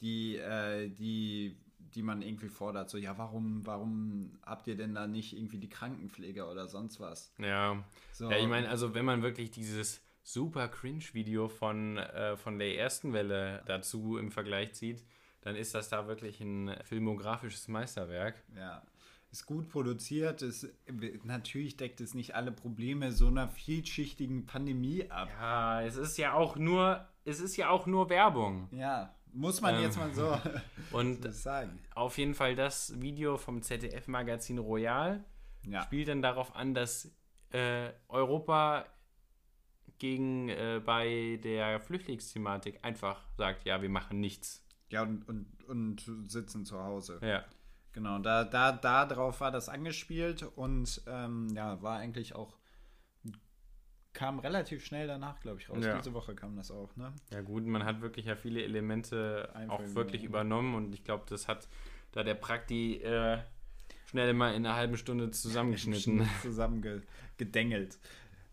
[0.00, 2.90] die, äh, die, die man irgendwie fordert.
[2.90, 7.32] So, ja, warum, warum habt ihr denn da nicht irgendwie die Krankenpflege oder sonst was?
[7.38, 7.82] Ja.
[8.12, 8.30] So.
[8.30, 13.12] Ja, ich meine, also wenn man wirklich dieses super Cringe-Video von, äh, von der ersten
[13.12, 15.04] Welle dazu im Vergleich zieht,
[15.40, 18.42] dann ist das da wirklich ein filmografisches Meisterwerk.
[18.56, 18.82] Ja,
[19.32, 20.42] ist gut produziert.
[20.42, 20.68] Ist,
[21.24, 25.28] natürlich deckt es nicht alle Probleme so einer vielschichtigen Pandemie ab.
[25.40, 28.68] Ja, es ist ja auch nur, es ist ja auch nur Werbung.
[28.70, 30.38] Ja, muss man Ähm, jetzt mal so,
[30.96, 31.78] Und so sagen.
[31.94, 35.24] auf jeden Fall das Video vom ZDF-Magazin Royal
[35.66, 35.82] Ja.
[35.82, 37.10] spielt dann darauf an, dass
[37.50, 38.84] äh, Europa
[39.98, 44.66] gegen äh, bei der Flüchtlingsthematik einfach sagt, ja, wir machen nichts.
[44.90, 47.18] Ja, und, und, und sitzen zu Hause.
[47.22, 47.44] Ja.
[47.92, 52.56] Genau, da, da, da drauf war das angespielt und ähm, ja, war eigentlich auch,
[54.14, 55.84] kam relativ schnell danach, glaube ich, raus.
[55.84, 55.98] Ja.
[55.98, 57.12] Diese Woche kam das auch, ne?
[57.30, 60.74] Ja gut, man hat wirklich ja viele Elemente Einfach auch wirklich übernommen.
[60.74, 61.68] und ich glaube, das hat
[62.12, 63.38] da der Prakti äh,
[64.06, 66.28] schnell mal in einer halben Stunde zusammengeschnitten.
[66.42, 67.98] Zusammengedengelt.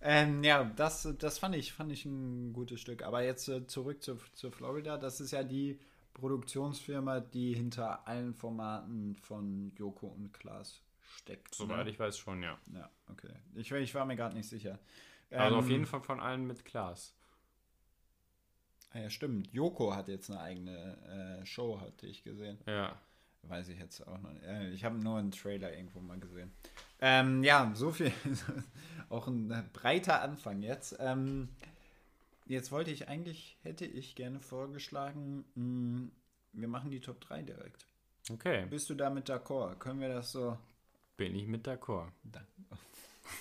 [0.02, 3.04] Ähm, ja, das, das fand ich, fand ich ein gutes Stück.
[3.04, 4.98] Aber jetzt äh, zurück zu, zu Florida.
[4.98, 5.80] Das ist ja die
[6.20, 10.82] Produktionsfirma, die hinter allen Formaten von Joko und Klaas
[11.18, 11.56] steckt.
[11.56, 11.92] Soweit ne?
[11.92, 12.58] ich weiß schon, ja.
[12.74, 13.34] Ja, okay.
[13.56, 14.80] Ich, ich war mir gerade nicht sicher.
[15.32, 17.14] Also auf Ähm, jeden Fall von allen mit Glas.
[18.92, 19.52] Ah Ja, stimmt.
[19.54, 22.58] Joko hat jetzt eine eigene äh, Show, hatte ich gesehen.
[22.66, 22.96] Ja.
[23.44, 24.44] Weiß ich jetzt auch noch nicht.
[24.44, 26.52] Äh, Ich habe nur einen Trailer irgendwo mal gesehen.
[27.00, 28.12] Ähm, ja, so viel.
[29.10, 30.98] auch ein breiter Anfang jetzt.
[31.00, 31.50] Ähm,
[32.50, 36.10] jetzt wollte ich eigentlich, hätte ich gerne vorgeschlagen, mh,
[36.54, 37.86] wir machen die Top 3 direkt.
[38.30, 38.66] Okay.
[38.70, 39.80] Bist du damit d'accord?
[39.80, 40.58] Können wir das so?
[41.16, 42.12] Bin ich mit d'accord.
[42.24, 42.46] Dann,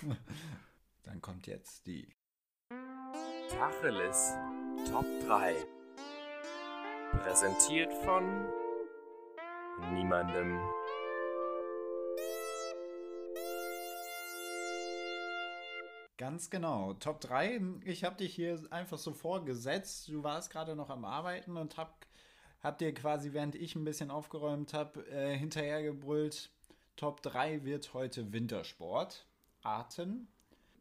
[1.03, 2.09] dann kommt jetzt die.
[3.51, 4.35] Tacheles
[4.91, 5.55] Top 3.
[7.23, 8.47] Präsentiert von
[9.95, 10.61] niemandem.
[16.19, 16.95] Ganz genau.
[16.95, 17.61] Top 3.
[17.85, 20.09] Ich habe dich hier einfach so vorgesetzt.
[20.09, 22.07] Du warst gerade noch am Arbeiten und hab,
[22.61, 26.51] hab dir quasi, während ich ein bisschen aufgeräumt habe, äh, hinterhergebrüllt.
[26.97, 29.27] Top 3 wird heute Wintersport.
[29.63, 30.27] Arten.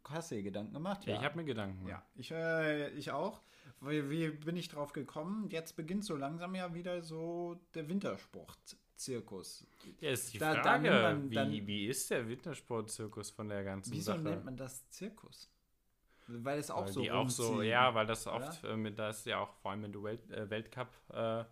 [0.10, 1.06] Hast du dir Gedanken gemacht?
[1.06, 1.18] Ja.
[1.18, 2.04] Ich habe mir Gedanken gemacht.
[2.04, 3.42] Ja, ich, äh, ich auch.
[3.82, 5.50] Wie, wie bin ich drauf gekommen?
[5.50, 7.88] Jetzt beginnt so langsam ja wieder so der
[8.98, 9.66] Wintersport-Zirkus.
[10.02, 13.50] Ja, ist die Da- da Frage, nimmt man wie, dann- wie ist der Wintersportzirkus von
[13.50, 14.22] der ganzen Wieso Sache?
[14.22, 15.50] nennt man das Zirkus?
[16.28, 19.10] Weil es auch weil so die auch so, ja, weil das oft äh, mit, da
[19.12, 21.46] ist ja auch vor allem mit dem Welt, äh, Weltcup äh,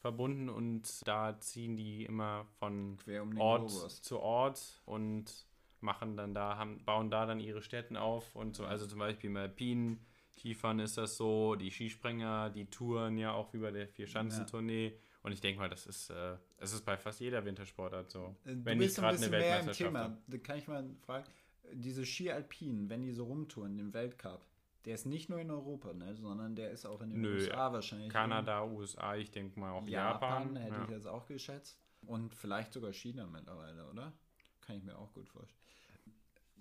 [0.00, 4.00] verbunden und da ziehen die immer von um den Ort Globus.
[4.02, 5.46] zu Ort und
[5.80, 9.28] machen dann da, haben, bauen da dann ihre Städten auf und so, also zum Beispiel
[9.28, 10.06] im Alpinen,
[10.38, 15.32] Skifahren ist das so, die Skispringer, die touren ja auch wie bei der Vier-Schanzentournee und
[15.32, 18.36] ich denke mal, das ist, äh, es ist bei fast jeder Wintersportart so.
[18.44, 19.72] Äh, Du wenn bist ein bisschen eine mehr im.
[19.72, 20.16] Thema.
[20.28, 21.24] Da kann ich mal fragen,
[21.72, 24.44] diese Ski Alpinen, wenn die so rumtouren im Weltcup,
[24.84, 27.72] der ist nicht nur in Europa, ne, sondern der ist auch in den Nö, USA
[27.72, 28.12] wahrscheinlich.
[28.12, 30.56] Kanada, USA, ich denke mal auch Japan, Japan.
[30.56, 30.84] hätte ja.
[30.84, 31.80] ich jetzt auch geschätzt.
[32.06, 34.12] Und vielleicht sogar China mittlerweile, oder?
[34.60, 35.58] Kann ich mir auch gut vorstellen.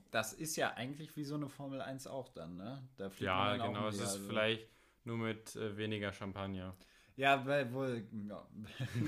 [0.10, 2.88] Das ist ja eigentlich wie so eine Formel 1 auch dann, ne?
[2.98, 3.88] Da fliegt Ja, man genau.
[3.90, 4.70] Es ist halbe- vielleicht
[5.04, 6.76] nur mit äh, weniger Champagner
[7.16, 8.04] Ja, weil wohl.
[8.28, 8.46] Ja.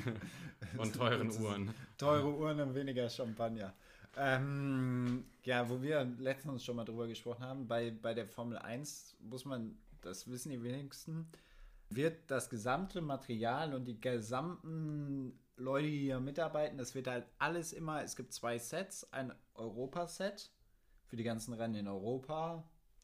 [0.77, 1.73] und teuren Uhren.
[1.97, 3.73] Teure Uhren und weniger Champagner.
[4.17, 9.17] Ähm, ja, wo wir letztens schon mal drüber gesprochen haben, bei, bei der Formel 1
[9.19, 11.27] muss man, das wissen die wenigsten,
[11.89, 17.73] wird das gesamte Material und die gesamten Leute, die hier mitarbeiten, das wird halt alles
[17.73, 20.51] immer, es gibt zwei Sets, ein Europa-Set
[21.07, 22.63] für die ganzen Rennen in Europa,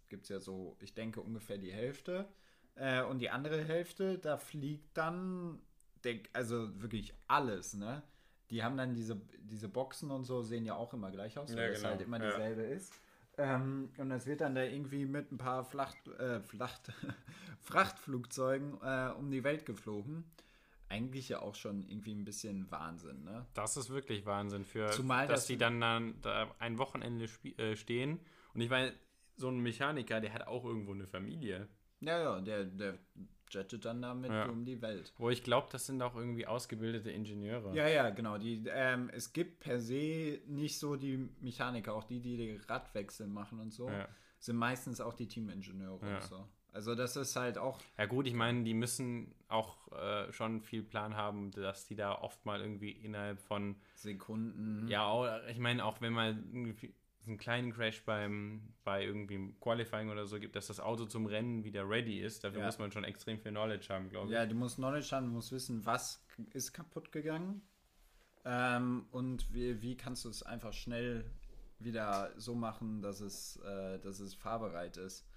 [0.09, 2.27] gibt es ja so, ich denke ungefähr die Hälfte.
[2.75, 5.60] Äh, und die andere Hälfte, da fliegt dann,
[6.03, 8.03] der, also wirklich alles, ne?
[8.49, 11.63] Die haben dann diese, diese Boxen und so, sehen ja auch immer gleich aus, weil
[11.63, 12.29] Ja, das genau, halt immer ja.
[12.31, 12.93] dieselbe ist.
[13.38, 16.91] Ähm, und das wird dann da irgendwie mit ein paar Flacht, äh, Flacht,
[17.62, 20.23] Frachtflugzeugen äh, um die Welt geflogen.
[20.89, 23.45] Eigentlich ja auch schon irgendwie ein bisschen Wahnsinn, ne?
[23.53, 27.25] Das ist wirklich Wahnsinn für, Zumal dass das- die dann, dann da ein Wochenende
[27.57, 28.19] äh, stehen.
[28.53, 28.93] Und ich meine,
[29.38, 31.69] so ein Mechaniker, der hat auch irgendwo eine Familie.
[32.01, 32.97] Ja, ja, der, der
[33.49, 34.45] jettet dann damit Ja.
[34.45, 35.13] um die Welt.
[35.17, 37.75] Wo ich glaube, das sind auch irgendwie ausgebildete Ingenieure.
[37.75, 38.37] Ja, ja, genau.
[38.37, 43.27] Die, ähm, es gibt per se nicht so die Mechaniker, auch die, die die Radwechsel
[43.27, 44.07] machen und so, Ja.
[44.39, 46.15] sind meistens auch die Teamingenieure Ja.
[46.15, 46.47] und so.
[46.73, 50.83] Also das ist halt auch, Ja gut, ich meine, die müssen auch äh, schon viel
[50.83, 54.87] Plan haben, dass die da oft mal irgendwie innerhalb von, Sekunden.
[54.87, 56.33] ja, ich meine, auch wenn mal
[57.23, 61.25] so einen kleinen Crash beim, bei irgendwie Qualifying oder so gibt, dass das Auto zum
[61.27, 62.65] Rennen wieder ready ist, dafür Ja.
[62.65, 64.34] muss man schon extrem viel Knowledge haben, glaube ich.
[64.34, 67.62] Ja, du musst Knowledge haben, du musst wissen, was ist kaputt gegangen
[68.45, 71.25] ähm, und wie, wie kannst du es einfach schnell
[71.79, 75.27] wieder so machen, dass es, äh, dass es fahrbereit ist.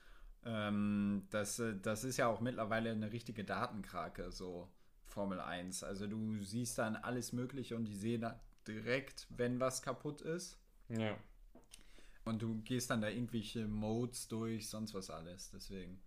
[0.46, 4.70] Ähm, das, äh, das ist ja auch mittlerweile eine richtige Datenkrake, so
[5.06, 5.84] Formel 1.
[5.84, 8.26] Also du siehst dann alles Mögliche und die sehen
[8.66, 10.58] direkt, wenn was kaputt ist.
[10.88, 11.16] ja.
[12.24, 15.50] Und du gehst dann da irgendwelche Modes durch, sonst was alles.
[15.50, 16.00] Deswegen.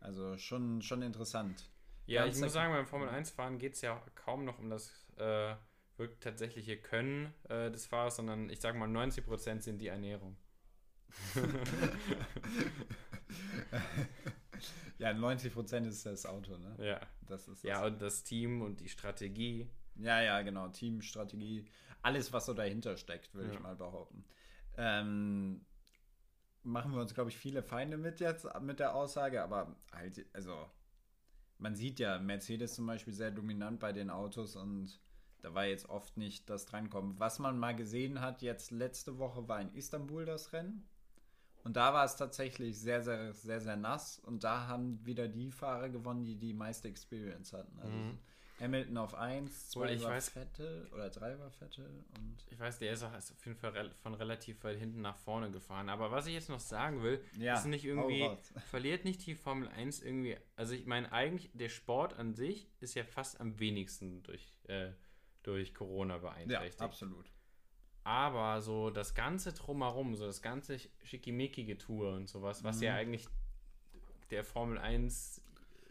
[0.00, 1.70] Also schon, schon interessant.
[2.06, 4.68] Ja, Ganz ich muss sagen, beim Formel 1 Fahren geht es ja kaum noch um
[4.70, 5.54] das äh,
[5.96, 10.36] wirklich tatsächliche Können äh, des Fahrers, sondern ich sage mal 90% sind die Ernährung.
[14.98, 16.76] Ja, 90% ist das Auto, ne?
[16.78, 17.00] Ja.
[17.22, 17.68] Das ist das.
[17.68, 19.68] Ja, und das Team und die Strategie.
[19.96, 20.68] Ja, ja, genau.
[20.68, 21.66] Teamstrategie.
[22.02, 23.54] Alles, was so dahinter steckt, würde Ja.
[23.54, 24.24] ich mal behaupten.
[24.76, 25.64] Ähm,
[26.62, 30.68] machen wir uns, glaube ich, viele Feinde mit jetzt, mit der Aussage, aber halt, also,
[31.58, 35.00] man sieht ja Mercedes zum Beispiel sehr dominant bei den Autos und
[35.42, 37.18] da war jetzt oft nicht das drankommen.
[37.20, 40.88] Was man mal gesehen hat, jetzt letzte Woche war in Istanbul das Rennen.
[41.64, 44.18] Und da war es tatsächlich sehr, sehr, sehr, sehr nass.
[44.18, 47.78] Und da haben wieder die Fahrer gewonnen, die die meiste Experience hatten.
[47.78, 48.18] Also Mhm.
[48.60, 52.58] Hamilton auf 1, Obwohl, 2 ich war weiß- Vettel oder 3 war Vettel und Ich
[52.58, 55.88] weiß, der ist auch auf jeden Fall von relativ weit hinten nach vorne gefahren.
[55.88, 58.28] Aber was ich jetzt noch sagen will, Ja, ist nicht irgendwie,
[58.70, 62.94] verliert nicht die Formel 1 irgendwie, also ich meine eigentlich, der Sport an sich ist
[62.94, 64.92] ja fast am wenigsten durch, äh,
[65.42, 66.80] durch Corona ja, beeinträchtigt.
[66.80, 67.30] absolut.
[68.04, 73.26] Aber so das ganze Drumherum, so das ganze schickimickige Tour und sowas, was ja eigentlich
[74.30, 75.40] der Formel 1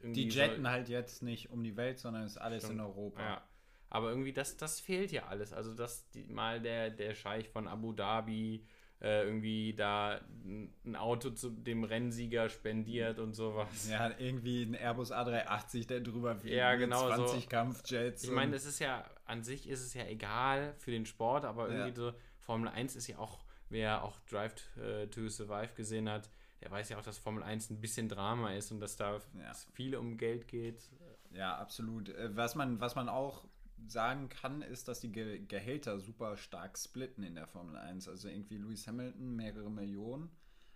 [0.03, 2.79] irgendwie Die soll- jetten halt jetzt nicht um die Welt, sondern ist alles Stimmt.
[2.79, 3.21] in Europa.
[3.21, 3.43] Ja.
[3.89, 5.53] Aber irgendwie, das, das fehlt ja alles.
[5.53, 8.65] Also, dass die, mal der, der Scheich von Abu Dhabi
[9.01, 13.87] äh, irgendwie da ein Auto zu dem Rennsieger spendiert und sowas.
[13.89, 16.55] Ja, irgendwie ein Airbus A380, der drüber fliegt.
[16.55, 17.25] Ja, mit genau so.
[17.25, 18.23] 20 Kampfjets.
[18.23, 21.67] Ich meine, es ist ja, an sich ist es ja egal für den Sport, aber
[21.67, 21.95] irgendwie Ja.
[21.95, 26.29] so, Formel 1 ist ja auch, wer auch Drive äh, to Survive gesehen hat,
[26.63, 29.53] der weiß ja auch, dass Formel 1 ein bisschen Drama ist und dass da Ja.
[29.73, 30.89] viel um Geld geht.
[31.31, 32.09] Ja, absolut.
[32.09, 33.45] Äh, Was man, was man auch
[33.87, 38.07] sagen kann, ist, dass die Ge Gehälter super stark splitten in der Formel 1.
[38.07, 40.29] Also irgendwie Lewis Hamilton mehrere Millionen.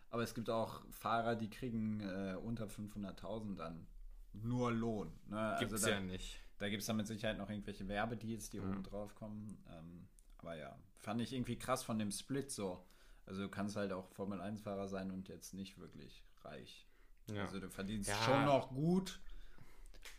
[0.09, 3.87] Aber es gibt auch Fahrer, die kriegen äh, unter 500.000 dann
[4.33, 5.11] nur Lohn.
[5.27, 5.55] Ne?
[5.59, 6.39] Gibt's also da, ja nicht.
[6.57, 8.63] Da gibt es dann mit Sicherheit noch irgendwelche Werbedeals, die Ja.
[8.63, 9.57] oben drauf kommen.
[9.69, 10.07] Ähm,
[10.39, 12.83] aber ja, fand ich irgendwie krass von dem Split so.
[13.27, 16.87] Also du kannst halt auch Formel 1-Fahrer sein und jetzt nicht wirklich reich.
[17.31, 17.43] Ja.
[17.43, 18.15] Also du verdienst Ja.
[18.23, 19.19] schon noch gut,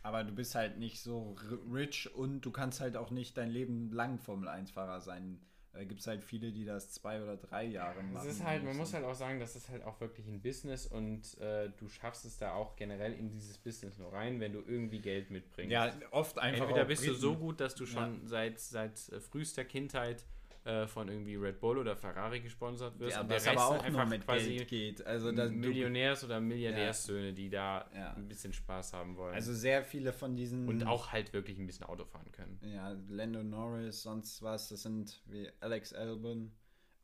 [0.03, 1.35] aber du bist halt nicht so
[1.73, 5.41] rich und du kannst halt auch nicht dein Leben lang Formel 1-Fahrer sein.
[5.71, 8.27] Da gibt es halt viele, die das zwei oder drei Jahre machen.
[8.27, 10.87] Es ist halt, man muss halt auch sagen, das ist halt auch wirklich ein Business
[10.87, 14.59] und äh, du schaffst es da auch generell in dieses Business nur rein, wenn du
[14.67, 15.71] irgendwie Geld mitbringst.
[15.71, 16.63] Ja, oft einfach.
[16.65, 17.21] Entweder auch bist du Briten.
[17.21, 20.25] so gut, dass du schon seit, seit äh, frühester Kindheit
[20.69, 23.15] äh, von irgendwie Red Bull oder Ferrari gesponsert wirst.
[23.15, 25.05] Ja, und der aber Rest auch nur einfach mit quasi Geld geht.
[25.05, 28.13] Also Millionärs- oder Milliardärssöhne, die da Ja.
[28.13, 29.33] ein bisschen Spaß haben wollen.
[29.33, 32.59] also sehr viele von diesen und auch halt wirklich ein bisschen Auto fahren können.
[32.63, 36.51] Ja, Lando Norris, sonst was, das sind wie Alex Albon.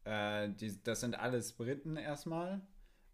[0.04, 2.62] Äh, die, das sind alles Briten erstmal.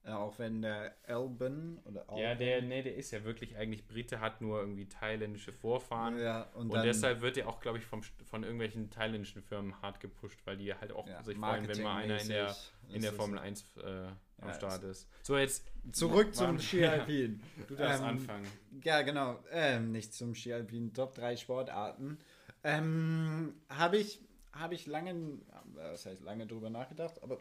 [0.04, 3.88] Äh, auch wenn der Albon oder Ja, Albon- der, nee, der ist ja wirklich eigentlich
[3.88, 6.18] Brite, hat nur irgendwie thailändische Vorfahren.
[6.20, 9.80] Ja, und, Und, dann, deshalb wird er auch, glaube ich, vom, von irgendwelchen thailändischen Firmen
[9.82, 12.56] hart gepusht, weil die halt auch ja, sich freuen, wenn mal einer in der,
[12.90, 14.08] in der Formel 1 äh,
[14.40, 15.08] am Ja, Start ist.
[15.22, 17.42] So, jetzt Zurück zum Ski Alpin.
[17.68, 18.48] du darfst Ähm, anfangen.
[18.84, 19.38] Ja, genau.
[19.52, 20.94] Ähm, nicht zum Ski Alpin.
[20.94, 22.18] Top 3 Sportarten.
[22.64, 24.20] Ähm, Habe ich,
[24.54, 25.38] hab ich lange, äh,
[25.76, 27.38] das heißt lange drüber nachgedacht, aber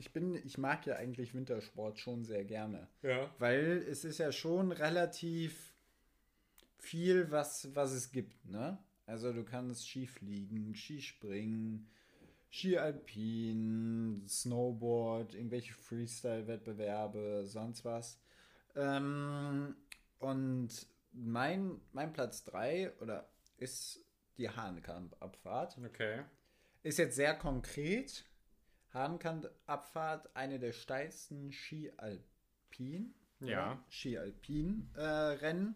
[0.00, 2.88] ich bin, ich mag ja eigentlich Wintersport schon sehr gerne.
[3.02, 3.30] Ja.
[3.38, 5.74] Weil es ist ja schon relativ
[6.78, 8.78] viel, was, was es gibt, ne?
[9.04, 11.86] Also du kannst Skifliegen, Skispringen,
[12.48, 18.18] Ski Alpin, Snowboard, irgendwelche Freestyle-Wettbewerbe, sonst was.
[18.76, 19.76] Ähm,
[20.18, 20.70] und
[21.12, 24.02] mein, mein Platz 3 oder ist
[24.38, 25.76] die Hahnkamp-Abfahrt.
[25.84, 26.22] Okay.
[26.82, 28.24] Ist jetzt sehr konkret.
[28.92, 33.14] Hahnkamp-Abfahrt, eine der steilsten Ski-Alpin.
[33.40, 33.82] Ja.
[33.88, 35.74] Ski-Alpin-Rennen.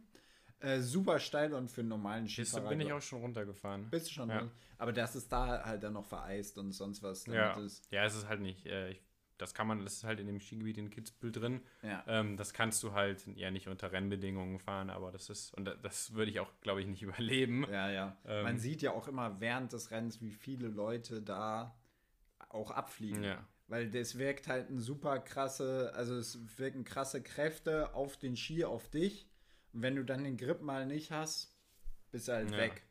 [0.60, 2.68] Äh, super steil und für einen normalen Bist du, Skifahrer.
[2.70, 3.90] bin ich auch schon runtergefahren.
[3.90, 4.48] Bist du schon Ja.
[4.78, 7.26] Aber das ist da halt dann noch vereist und sonst was.
[7.26, 7.58] Ja.
[7.60, 8.64] es- ja, es ist halt nicht.
[8.66, 9.02] Äh, ich,
[9.36, 11.60] das kann man, das ist halt in dem Skigebiet in Kitzbühel drin.
[11.82, 12.02] ja.
[12.06, 15.74] Ähm, das kannst du halt ja nicht unter Rennbedingungen fahren, aber das ist, und da-
[15.74, 17.02] das würde ich auch, glaube ich, nicht
[17.42, 17.66] überleben.
[17.70, 18.16] Ja, ja.
[18.26, 18.44] Ähm.
[18.44, 21.74] Man sieht ja auch immer während des Rennens, wie viele Leute da
[22.54, 23.22] auch abfliegen.
[23.22, 23.46] Ja.
[23.66, 28.64] Weil das wirkt halt ein super krasse, also es wirken krasse Kräfte auf den Ski,
[28.64, 29.28] auf dich.
[29.72, 31.56] Und wenn du dann den Grip mal nicht hast,
[32.10, 32.58] bist du halt Ja.
[32.58, 32.82] weg.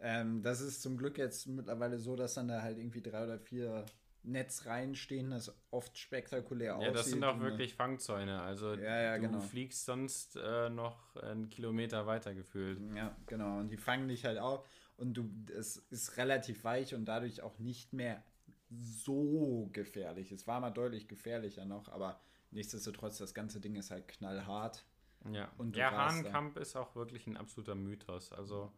[0.00, 3.38] Ähm, das ist zum Glück jetzt mittlerweile so, dass dann da halt irgendwie drei oder
[3.38, 3.84] vier
[4.24, 6.88] Netzreihen stehen, das oft spektakulär aussieht.
[6.88, 8.42] Ja, das sind auch und, wirklich Fangzäune.
[8.42, 9.40] Also Ja, ja, du genau.
[9.40, 12.80] fliegst sonst äh, noch einen Kilometer weiter gefühlt.
[12.94, 13.58] Ja, genau.
[13.58, 17.58] Und die fangen dich halt auf und du, es ist relativ weich und dadurch auch
[17.58, 18.22] nicht mehr
[18.70, 20.32] so gefährlich.
[20.32, 24.84] Es war mal deutlich gefährlicher noch, aber nichtsdestotrotz, das ganze Ding ist halt knallhart.
[25.32, 26.08] Ja, Und ja da.
[26.08, 28.32] Hahnenkamp ist auch wirklich ein absoluter Mythos.
[28.32, 28.72] Also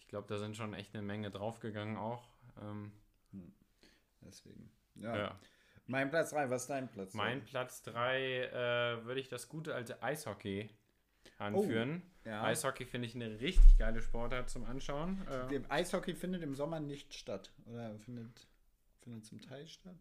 [0.00, 2.28] ich glaube, da sind schon echt eine Menge draufgegangen auch.
[2.60, 2.92] Ähm,
[4.24, 4.70] Deswegen.
[4.96, 5.16] Ja.
[5.16, 5.38] ja.
[5.86, 7.14] Mein Platz 3, was ist dein Platz?
[7.14, 10.70] Mein Platz 3 äh, würde ich das gute alte Eishockey
[11.38, 12.02] anführen.
[12.24, 12.44] Ja.
[12.44, 15.20] Eishockey finde ich eine richtig geile Sportart zum Anschauen.
[15.50, 17.52] Äh, Eishockey findet im Sommer nicht statt.
[17.66, 18.46] Oder findet,
[19.02, 19.96] findet zum Teil statt?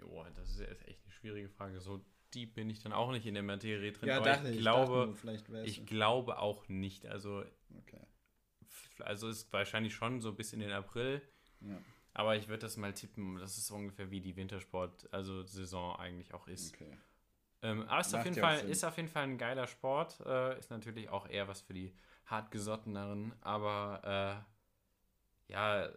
[0.00, 1.80] jo, das ist echt eine schwierige Frage.
[1.80, 2.04] So
[2.34, 4.08] deep bin ich dann auch nicht in der Materie drin.
[4.08, 4.60] Ja, dachte ich ich.
[4.60, 7.06] glaube, dachte nur, ich glaube auch nicht.
[7.06, 7.44] Also,
[7.78, 8.00] Okay.
[9.00, 11.22] also ist wahrscheinlich schon so bis in den April.
[11.60, 11.80] Ja.
[12.14, 13.36] Aber ich würde das mal tippen.
[13.38, 16.74] Das ist ungefähr wie die Wintersport, also Saison eigentlich auch ist.
[16.74, 16.96] Okay.
[17.62, 18.68] Ähm, aber ist auf, jeden Fall, Sinn.
[18.70, 20.20] ist auf jeden Fall ein geiler Sport.
[20.24, 21.92] Äh, ist natürlich auch eher was für die
[22.26, 23.34] hartgesotteneren.
[23.40, 24.44] Aber
[25.48, 25.88] äh, ja,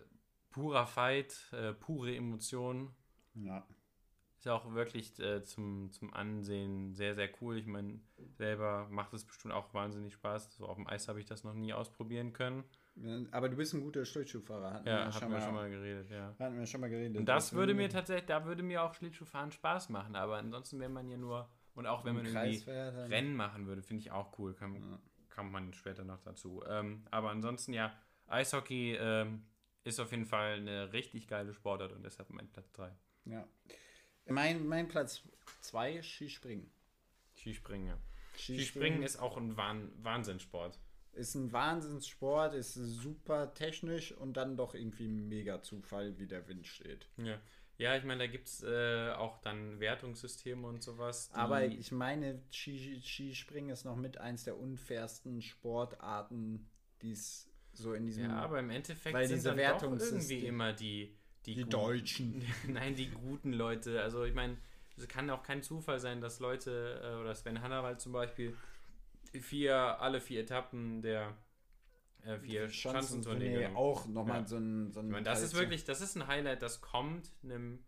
[0.52, 2.94] purer Fight, äh, pure Emotion.
[3.36, 3.66] Ja.
[4.38, 7.58] Ist auch wirklich äh, zum, zum Ansehen sehr, sehr cool.
[7.60, 8.00] Ich meine,
[8.38, 10.56] selber macht es bestimmt auch wahnsinnig Spaß.
[10.58, 12.64] So auf dem Eis habe ich das noch nie ausprobieren können.
[12.96, 14.74] Ja, Aber du bist ein guter Schlittschuhfahrer.
[14.74, 16.36] Hatten Ja, wir hatten wir schon mal geredet, ja.
[16.40, 17.18] Hatten wir schon mal geredet.
[17.18, 20.16] Und das würde mir tatsächlich, da würde mir auch Schlittschuhfahren Spaß machen.
[20.16, 24.02] Aber ansonsten, wenn man ja nur, und auch wenn man irgendwie Rennen machen würde, finde
[24.02, 24.56] ich auch cool.
[24.56, 25.00] Kann, Ja.
[25.30, 26.64] kommt man später noch dazu.
[26.68, 27.94] Ähm, aber ansonsten, ja,
[28.28, 29.44] Eishockey ähm,
[29.84, 32.92] ist auf jeden Fall eine richtig geile Sportart und deshalb mein Platz 3.
[33.26, 33.48] Ja.
[34.28, 35.22] Mein, mein Platz
[35.62, 36.70] 2 Skispringen.
[37.36, 37.98] Skispringen, ja.
[38.38, 40.80] Skispringen ist auch ein Wahn Wahnsinnssport.
[41.14, 46.66] ist ein Wahnsinnssport, ist super technisch und dann doch irgendwie mega Zufall, wie der Wind
[46.68, 47.08] steht.
[47.18, 47.40] Ja,
[47.78, 51.30] ja ich meine, da gibt es äh, auch dann Wertungssysteme und sowas.
[51.34, 56.70] Aber ich meine, Ski- Skispringen ist noch mit eins der unfairsten Sportarten,
[57.02, 58.26] die es so in diesem.
[58.26, 61.16] ja, aber im Endeffekt weil sind diese dann doch irgendwie immer die,
[61.46, 62.44] die, die Deutschen.
[62.68, 64.02] Nein, die guten Leute.
[64.02, 64.58] Also ich meine,
[64.98, 68.56] es kann auch kein Zufall sein, dass Leute, äh, oder Sven Hannawald zum Beispiel,
[69.40, 71.38] vier, alle vier Etappen der
[72.24, 73.76] äh, vier Schanzentournee genommen.
[73.76, 74.48] auch nochmal Ja.
[74.48, 74.92] so ein.
[74.92, 77.84] So ein Ich meine, das ist wirklich, das ist ein Highlight, das kommt einem,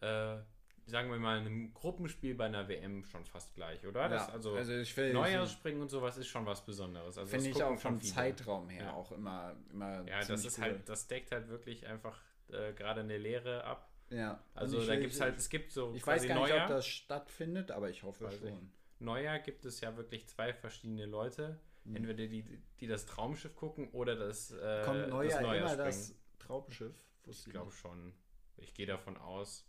[0.00, 0.38] äh,
[0.86, 4.08] sagen wir mal, einem Gruppenspiel bei einer WM schon fast gleich, oder?
[4.08, 5.12] Das, Ja, also also ich will.
[5.12, 7.16] Neujahrsspringen und sowas ist schon was Besonderes.
[7.18, 8.12] Also Finde ich auch schon vom viele.
[8.12, 8.92] Zeitraum her Ja.
[8.92, 9.54] auch immer.
[9.72, 10.64] immer Ja, das ist cool.
[10.64, 12.18] halt, das deckt halt wirklich einfach
[12.50, 13.88] äh, gerade eine Lehre ab.
[14.10, 14.42] Ja.
[14.54, 16.64] Also ich da gibt es halt, es gibt so Ich weiß gar nicht, Neujahr.
[16.64, 18.40] ob das stattfindet, aber ich hoffe Weiß ich.
[18.50, 18.70] schon.
[19.00, 21.58] Neujahr gibt es ja wirklich zwei verschiedene Leute.
[21.84, 21.96] Mhm.
[21.96, 25.84] Entweder die, die das Traumschiff gucken oder das, äh, Kommt Neujahr das immer Neujahrspringen.
[25.86, 26.94] das Traumschiff?
[27.26, 28.14] Ich glaube schon.
[28.58, 29.66] Ich gehe davon aus.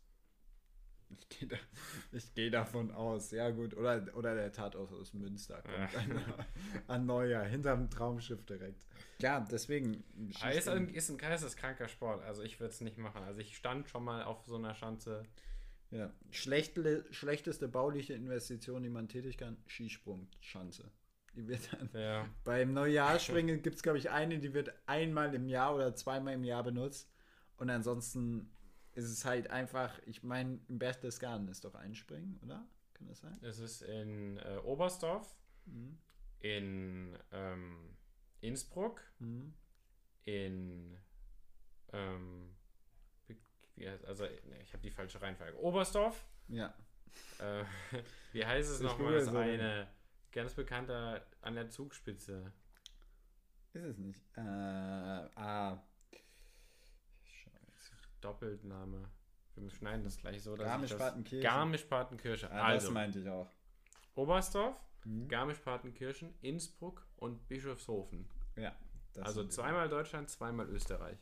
[1.10, 1.58] Ich gehe da,
[2.36, 3.32] geh davon aus.
[3.32, 3.76] Ja, gut.
[3.76, 6.00] Oder, oder der Tatort aus Münster kommt Ja.
[6.00, 6.22] an,
[6.88, 8.86] an Neujahr, hinterm Traumschiff direkt.
[9.20, 10.04] Ja, deswegen.
[10.42, 10.94] Eis Skispringen.
[10.94, 12.24] ist ein geisteskranker Sport.
[12.24, 13.24] Also ich würde es nicht machen.
[13.24, 15.24] Also ich stand schon mal auf so einer Schanze.
[15.92, 16.12] Ja.
[16.32, 20.92] Schlechte, schlechteste bauliche Investition, die man tätigen kann: Skisprungschanze.
[21.36, 21.90] Die wird dann.
[21.94, 22.28] Ja.
[22.44, 26.44] Beim Neujahrsspringen gibt es, glaube ich, eine, die wird einmal im Jahr oder zweimal im
[26.44, 27.12] Jahr benutzt.
[27.58, 28.50] Und ansonsten
[28.96, 32.66] ist es halt einfach, ich meine, im Berchtesgaden ist doch Einspringen, oder?
[32.94, 33.38] Kann das sein?
[33.42, 35.36] Es ist in äh, Oberstdorf,
[35.66, 35.98] Mhm.
[36.40, 37.98] in ähm,
[38.42, 39.54] Innsbruck, Mhm.
[40.26, 40.98] in
[41.92, 42.56] ähm,
[44.08, 45.60] also nee, ich habe die falsche Reihenfolge.
[45.60, 46.26] Oberstdorf.
[46.48, 46.74] Ja.
[47.40, 47.64] Äh,
[48.32, 49.14] wie heißt es nochmal?
[49.14, 49.38] Das so.
[49.38, 49.88] eine
[50.32, 52.54] ganz bekannter an der Zugspitze.
[53.74, 54.22] Ist es nicht.
[54.38, 55.84] Äh, ah.
[58.26, 59.10] Doppelname.
[59.56, 61.42] Wir schneiden das gleich so, das- Garmisch-Partenkirchen.
[61.44, 62.50] Garmisch-Partenkirchen.
[62.52, 63.48] Ah, das also, meinte ich auch.
[64.16, 65.28] Oberstdorf, Mhm.
[65.28, 68.28] Garmisch-Partenkirchen, Innsbruck und Bischofshofen.
[68.56, 68.74] Ja.
[69.14, 71.18] das also zweimal Deutschland, zweimal Österreich.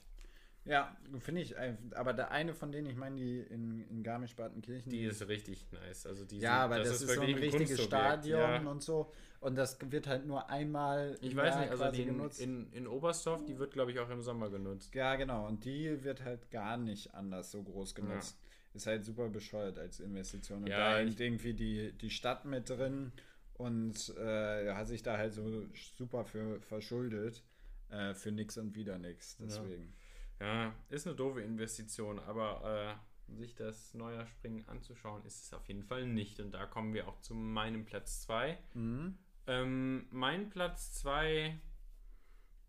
[0.65, 1.57] Ja, finde ich.
[1.57, 4.89] ein- Aber der eine von denen, ich meine, die in, in Garmisch-Partenkirchen.
[4.91, 6.05] Die ist richtig nice.
[6.05, 7.81] Also die ja, sind- aber das, ist, so ein richtiges.
[7.83, 8.71] Stadion Ja.
[8.71, 9.11] und so.
[9.41, 12.39] Und das wird halt nur einmal Ich weiß nicht, also die in, genutzt.
[12.39, 14.95] in, in Oberstdorf, die wird glaube ich auch im Sommer genutzt.
[14.95, 15.47] ja, genau.
[15.47, 18.39] Und die wird halt gar nicht anders so groß genutzt.
[18.73, 20.63] Ist halt super bescheuert als Investition.
[20.63, 23.11] Und Ja, da hängt irgendwie die, die Stadt mit drin
[23.55, 27.43] und äh, hat sich da halt so super für verschuldet.
[27.89, 29.37] Äh, für nix und wieder nix.
[29.37, 29.93] Deswegen.
[30.39, 35.83] Ja, ist eine doofe Investition, aber äh, sich das Neujahrspringen anzuschauen, ist es auf jeden
[35.83, 36.39] Fall nicht.
[36.39, 38.57] Und da kommen wir auch zu meinem Platz 2.
[38.73, 39.17] Mhm.
[39.47, 41.59] Ähm, mein Platz 2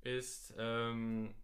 [0.03, 1.35] ist ähm,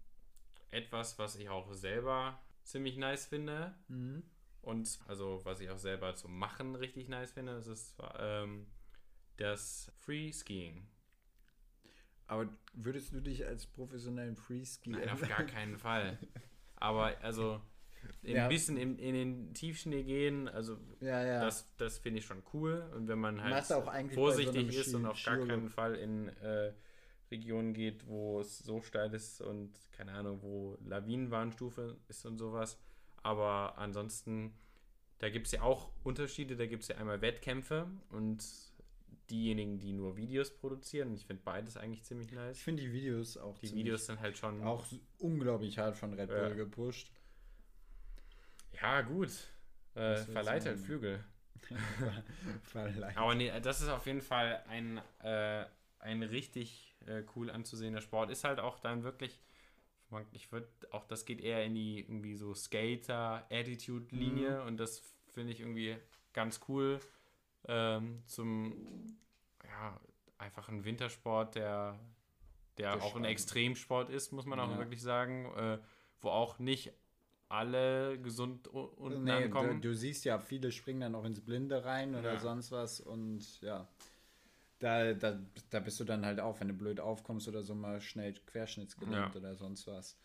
[0.71, 3.75] etwas, was ich auch selber ziemlich nice finde.
[3.89, 4.23] Mhm.
[4.63, 8.67] Und also, was ich auch selber zum Machen richtig nice finde, ist ähm,
[9.37, 10.87] das Free Skiing.
[12.31, 16.17] Aber würdest du dich als professionellen Freeski Nein, auf gar keinen Fall.
[16.77, 17.61] Aber also
[18.23, 18.49] ein Ja.
[18.49, 21.41] bisschen in, in den Tiefschnee gehen, also Ja, ja.
[21.41, 22.89] das, das finde ich schon cool.
[22.95, 23.83] Und wenn man halt so
[24.15, 26.73] vorsichtig einem ist und auf gar keinen Fall in äh,
[27.33, 32.79] Regionen geht, wo es so steil ist und keine Ahnung, wo Lawinenwarnstufe ist und sowas.
[33.25, 34.55] Aber ansonsten,
[35.19, 36.57] da gibt es ja auch Unterschiede.
[36.57, 38.41] Da gibt es ja einmal Wettkämpfe und
[39.31, 41.15] diejenigen, die nur Videos produzieren.
[41.15, 42.59] Ich finde beides eigentlich ziemlich Ich nice.
[42.61, 44.63] finde die Videos auch Die ziemlich- Videos sind halt schon.
[44.63, 44.85] auch
[45.19, 46.49] unglaublich hart von Red Bull Ja.
[46.55, 47.11] gepusht.
[48.81, 49.31] Ja, gut.
[49.95, 50.79] Äh, verleiht halt?
[50.81, 51.23] Flügel.
[53.17, 55.65] Aber nee, das ist auf jeden Fall ein, äh,
[55.99, 58.31] ein richtig äh, cool anzusehender Sport.
[58.31, 59.41] Ist halt auch dann wirklich,
[60.33, 65.61] ich würde auch, das geht eher in die irgendwie so Skater-Attitude-Linie und das finde ich
[65.61, 65.97] irgendwie
[66.33, 66.99] ganz cool
[67.69, 69.19] ähm, zum,
[69.65, 69.99] ja,
[70.39, 71.99] einfach ein Wintersport, der,
[72.79, 73.27] der Der auch ein Spannend.
[73.29, 74.79] Extremsport ist, muss man auch Ja.
[74.79, 75.79] wirklich sagen, äh,
[76.21, 76.93] wo auch nicht
[77.49, 79.83] alle gesund unten Nee, du, ankommen.
[79.83, 82.39] du siehst ja, viele springen dann auch ins Blinde rein oder Ja.
[82.39, 83.89] sonst was und ja.
[84.79, 85.39] Da, da,
[85.69, 89.35] da bist du dann halt auch, wenn du blöd aufkommst oder so mal schnell querschnittsgelähmt
[89.35, 89.41] Ja.
[89.41, 90.17] oder sonst was.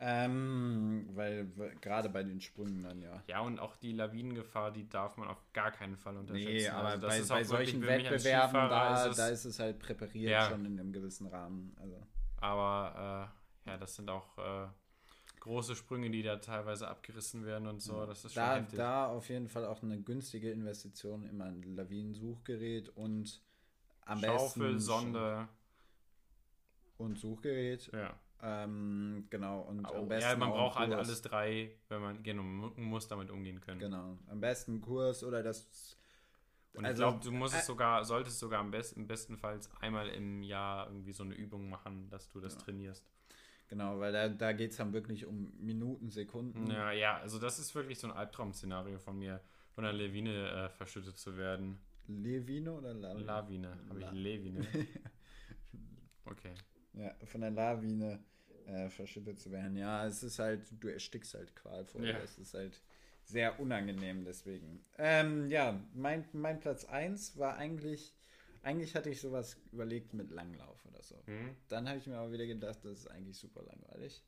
[0.00, 3.22] Ähm, weil w- gerade bei den Sprüngen dann ja.
[3.28, 6.52] Ja, und auch die Lawinengefahr, die darf man auf gar keinen Fall unterschätzen.
[6.52, 10.30] Nee, aber Also bei, bei solchen Wettbewerben, da, ist es- da ist es halt präpariert
[10.32, 10.48] Ja.
[10.50, 11.76] schon in einem gewissen Rahmen.
[11.80, 12.02] Also.
[12.38, 13.30] Aber
[13.66, 14.66] äh, ja, das sind auch äh,
[15.40, 18.04] große Sprünge, die da teilweise abgerissen werden und so.
[18.04, 18.76] Das ist schon Da, heftig.
[18.76, 23.40] da auf jeden Fall auch eine günstige Investition immer ein Lawinensuchgerät und
[24.06, 25.48] am Schaufel, besten Sonde.
[26.98, 27.90] und Suchgerät.
[27.92, 28.18] Ja.
[28.42, 32.22] Ähm, genau, und Oh, am besten ja, man auch braucht halt alles drei, wenn man,
[32.22, 33.80] genau, man muss damit umgehen können.
[33.80, 35.96] Genau, am besten Kurs oder das.
[36.74, 40.08] Und Also, ich glaube, du musst äh, es sogar, solltest sogar am besten, bestenfalls einmal
[40.08, 43.08] im Jahr irgendwie so eine Übung machen, dass du das trainierst.
[43.68, 46.70] Genau, weil da, da geht es dann wirklich um Minuten, Sekunden.
[46.70, 49.40] Ja, ja, also das ist wirklich so ein Albtraum-Szenario von mir,
[49.74, 51.80] von einer Lawine äh, verschüttet zu werden.
[52.06, 53.24] Levine oder Lawine?
[53.24, 54.66] Lawine, habe ich Levine.
[56.26, 56.54] Okay.
[56.94, 58.20] Ja, von der Lawine
[58.66, 59.76] äh, verschüttet zu werden.
[59.76, 62.06] Ja, es ist halt, du erstickst halt qualvoll.
[62.06, 62.18] Ja.
[62.18, 62.80] Es ist halt
[63.24, 64.84] sehr unangenehm deswegen.
[64.98, 68.14] Ähm, ja, mein, mein Platz 1 war eigentlich,
[68.62, 71.16] eigentlich hatte ich sowas überlegt mit Langlauf oder so.
[71.26, 71.56] Hm?
[71.68, 74.22] Dann habe ich mir aber wieder gedacht, das ist eigentlich super langweilig.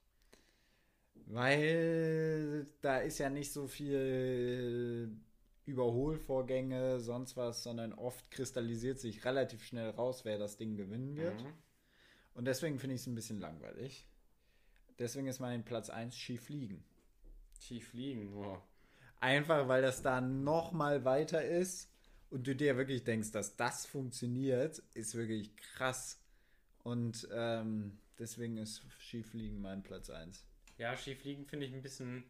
[1.27, 5.11] Weil da ist ja nicht so viel
[5.65, 11.43] Überholvorgänge, sonst was, sondern oft kristallisiert sich relativ schnell raus, wer das Ding gewinnen wird.
[11.43, 11.53] Mhm.
[12.37, 14.07] Und deswegen finde ich es ein bisschen langweilig.
[14.99, 16.85] Deswegen ist mein Platz 1 Skifliegen.
[17.61, 18.61] Tief liegen, oh.
[19.21, 21.91] Einfach weil das da noch mal weiter ist
[22.29, 26.21] und du dir wirklich denkst, dass das funktioniert, ist wirklich krass.
[26.83, 30.45] Und ähm, deswegen ist Skifliegen mein Platz 1.
[30.77, 32.23] Ja, Skifliegen finde ich ein bisschen,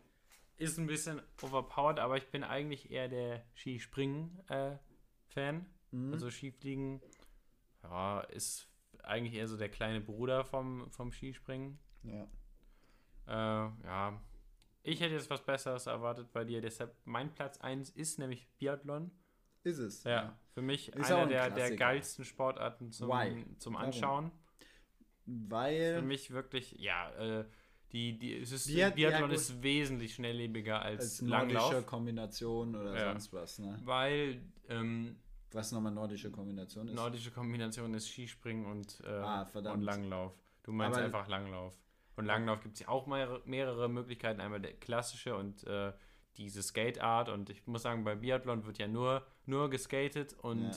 [0.57, 5.67] ist ein bisschen overpowered, aber ich bin eigentlich eher der Skispringen-Fan.
[5.91, 6.13] Mhm.
[6.13, 7.03] Also Skifliegen,
[7.83, 8.69] ja, ist
[9.07, 11.79] eigentlich eher so der kleine Bruder vom, vom Skispringen.
[12.03, 12.29] Ja.
[13.29, 14.21] Äh, ja,
[14.83, 19.11] ich hätte jetzt was Besseres erwartet bei dir, deshalb mein Platz 1 ist nämlich Biathlon.
[19.65, 20.05] Ist es.
[20.05, 23.45] Ja, für mich Ist einer ein der, der geilsten Sportarten zum, Why?
[23.59, 23.87] zum Warum?
[23.87, 24.31] Anschauen.
[25.25, 26.03] Für Weil.
[26.03, 27.45] mich wirklich, ja, äh,
[27.91, 29.39] die, die, es ist, Biat- ja, Biathlon gut.
[29.39, 33.11] ist wesentlich schnelllebiger als, Als Langlauf, Kombination oder Ja.
[33.11, 33.81] sonst was, ne?
[33.83, 35.17] weil ähm,
[35.53, 36.95] Was nochmal nordische Kombination ist.
[36.95, 39.43] nordische Kombination ist Skispringen und, äh, Ah,
[39.73, 40.35] und Langlauf.
[40.63, 41.79] Du meinst Aber- einfach Langlauf.
[42.17, 44.41] Und Langlauf gibt es ja auch mehrere, mehrere Möglichkeiten.
[44.41, 45.93] Einmal der klassische und äh,
[46.37, 47.29] diese Skate-Art.
[47.29, 50.73] Und ich muss sagen, bei Biathlon wird ja nur, nur geskatet und Ja.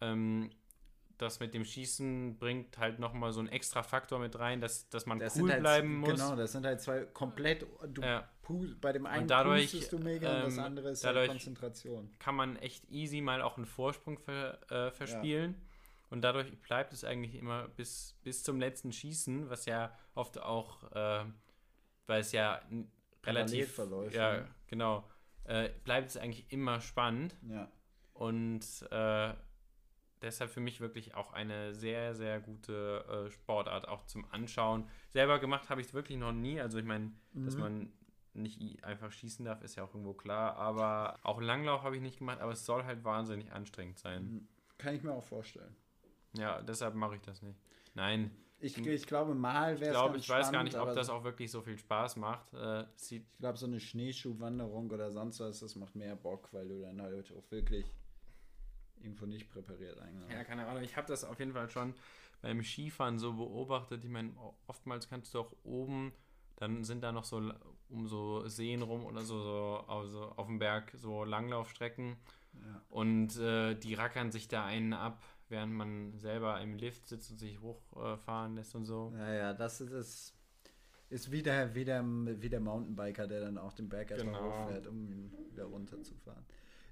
[0.00, 0.50] ähm,
[1.16, 5.06] das mit dem Schießen bringt halt nochmal so einen extra Faktor mit rein, dass, dass
[5.06, 6.10] man Das cool halt, bleiben muss.
[6.10, 7.64] Genau, das sind halt zwei komplett.
[7.88, 8.28] Du Ja.
[8.80, 12.10] Bei dem einen dadurch, pustest du mega und das ähm, andere ist dadurch- halt Konzentration.
[12.18, 15.54] kann man echt easy mal auch einen Vorsprung ver, äh, verspielen.
[16.10, 20.84] Und dadurch bleibt es eigentlich immer bis, bis zum letzten Schießen, was ja oft auch,
[20.92, 21.24] äh,
[22.06, 22.60] weil es ja
[23.24, 24.48] relativ verläuft, Ja, ne?
[24.68, 25.08] genau.
[25.44, 27.34] Äh, bleibt es eigentlich immer spannend.
[27.48, 27.68] Ja.
[28.12, 29.34] Und äh,
[30.22, 34.88] deshalb für mich wirklich auch eine sehr, sehr gute äh, Sportart, auch zum Anschauen.
[35.08, 36.60] Selber gemacht habe ich es wirklich noch nie.
[36.60, 37.60] Also ich meine, dass Mhm.
[37.60, 37.92] man
[38.34, 40.56] nicht einfach schießen darf, ist ja auch irgendwo klar.
[40.56, 44.48] Aber auch Langlauf habe ich nicht gemacht, aber es soll halt wahnsinnig anstrengend sein.
[44.78, 45.74] Kann ich mir auch vorstellen.
[46.36, 47.58] Ja, deshalb mache ich das nicht.
[47.94, 50.94] Nein, Ich, ich glaube, mal ich wäre es glaube, ganz ich weiß gar nicht, ob
[50.94, 52.52] das auch wirklich so viel Spaß macht.
[52.54, 56.80] Äh, Ich glaube, so eine Schneeschuhwanderung oder sonst was, das macht mehr Bock, weil du
[56.80, 57.86] dann halt auch wirklich
[59.00, 60.30] irgendwo nicht präpariert eigentlich.
[60.30, 60.82] Ja, keine Ahnung.
[60.82, 61.94] Ich habe das auf jeden Fall schon
[62.42, 64.02] beim Skifahren so beobachtet.
[64.04, 64.32] Ich meine,
[64.66, 66.12] oftmals kannst du auch oben,
[66.56, 67.52] dann sind da noch so
[67.90, 72.16] um so Seen rum oder so, so also auf dem Berg so Langlaufstrecken.
[72.54, 72.82] Ja.
[72.88, 77.38] Und äh, die rackern sich da einen ab, während man selber im Lift sitzt und
[77.38, 79.12] sich hochfahren lässt und so.
[79.16, 80.34] Ja, ja, das ist, ist,
[81.10, 84.62] ist wie, der, wie, der, wie der Mountainbiker, der dann auch den Berg erstmal Genau.
[84.64, 86.44] hochfährt, um ihn wieder runterzufahren.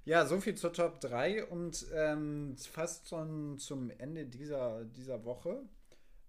[0.05, 5.63] Ja, so viel zur Top 3 und ähm, fast schon zum Ende dieser, dieser Woche.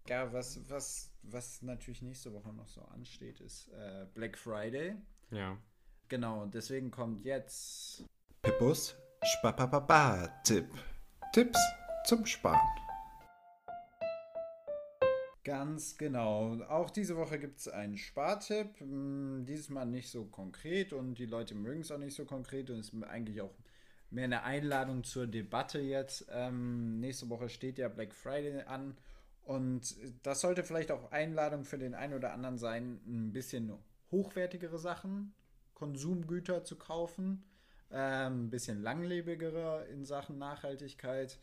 [0.06, 4.96] Ja, was, was, was natürlich nächste Woche noch so ansteht, ist äh, Black Friday.
[5.30, 5.56] Ja.
[6.08, 8.04] Genau, deswegen kommt jetzt
[8.42, 10.68] Pippus Spapapapa-Tipp.
[11.32, 11.58] Tipps
[12.04, 12.60] zum Sparen.
[15.42, 16.60] Ganz genau.
[16.68, 18.80] Auch diese Woche gibt es einen Spartipp.
[18.80, 22.68] Hm, Dieses Mal nicht so konkret und die Leute mögen es auch nicht so konkret
[22.68, 23.54] und es ist eigentlich auch
[24.10, 26.26] mehr eine Einladung zur Debatte jetzt.
[26.30, 28.98] Ähm, nächste Woche steht ja Black Friday an
[29.44, 33.72] und das sollte vielleicht auch Einladung für den einen oder anderen sein, ein bisschen
[34.10, 35.34] hochwertigere Sachen,
[35.74, 37.44] Konsumgüter zu kaufen,
[37.90, 41.38] ähm, ein bisschen langlebigere in Sachen Nachhaltigkeit,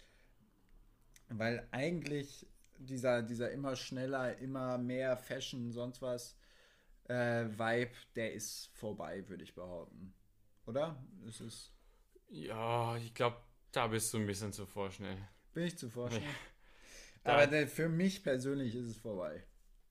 [1.29, 2.47] weil eigentlich
[2.77, 6.35] dieser, dieser immer schneller, immer mehr Fashion, sonst was
[7.07, 10.13] äh, Vibe, der ist vorbei, würde ich behaupten.
[10.65, 10.95] Oder?
[11.27, 11.71] Es ist.
[12.29, 13.37] Ja, ich glaube,
[13.71, 15.17] da bist du ein bisschen zu vorschnell.
[15.53, 16.25] Bin ich zu vorstellen.
[17.23, 19.43] Da- Aber der, für mich persönlich ist es vorbei.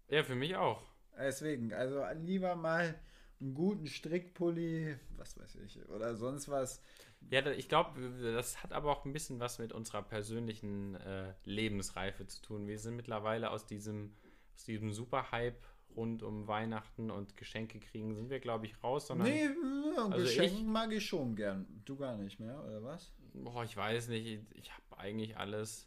[0.09, 0.83] Ja, für mich auch.
[1.19, 2.99] Deswegen, also lieber mal
[3.41, 6.83] einen guten Strickpulli, was weiß ich, oder sonst was.
[7.31, 11.35] Ja, da- ich glaube, das hat aber auch ein bisschen was mit unserer persönlichen äh,
[11.45, 12.67] Lebensreife zu tun.
[12.67, 14.15] Wir sind mittlerweile aus diesem,
[14.57, 15.57] aus diesem Superhype
[15.97, 19.29] rund um Weihnachten und Geschenke kriegen, sind wir, glaube ich, raus, sondern.
[19.29, 19.49] Nee,
[19.97, 21.67] Also Geschenk ich- mag ich schon gern.
[21.85, 23.13] Du gar nicht mehr, oder was?
[23.35, 25.87] Boah, ich weiß nicht, ich, ich habe eigentlich alles.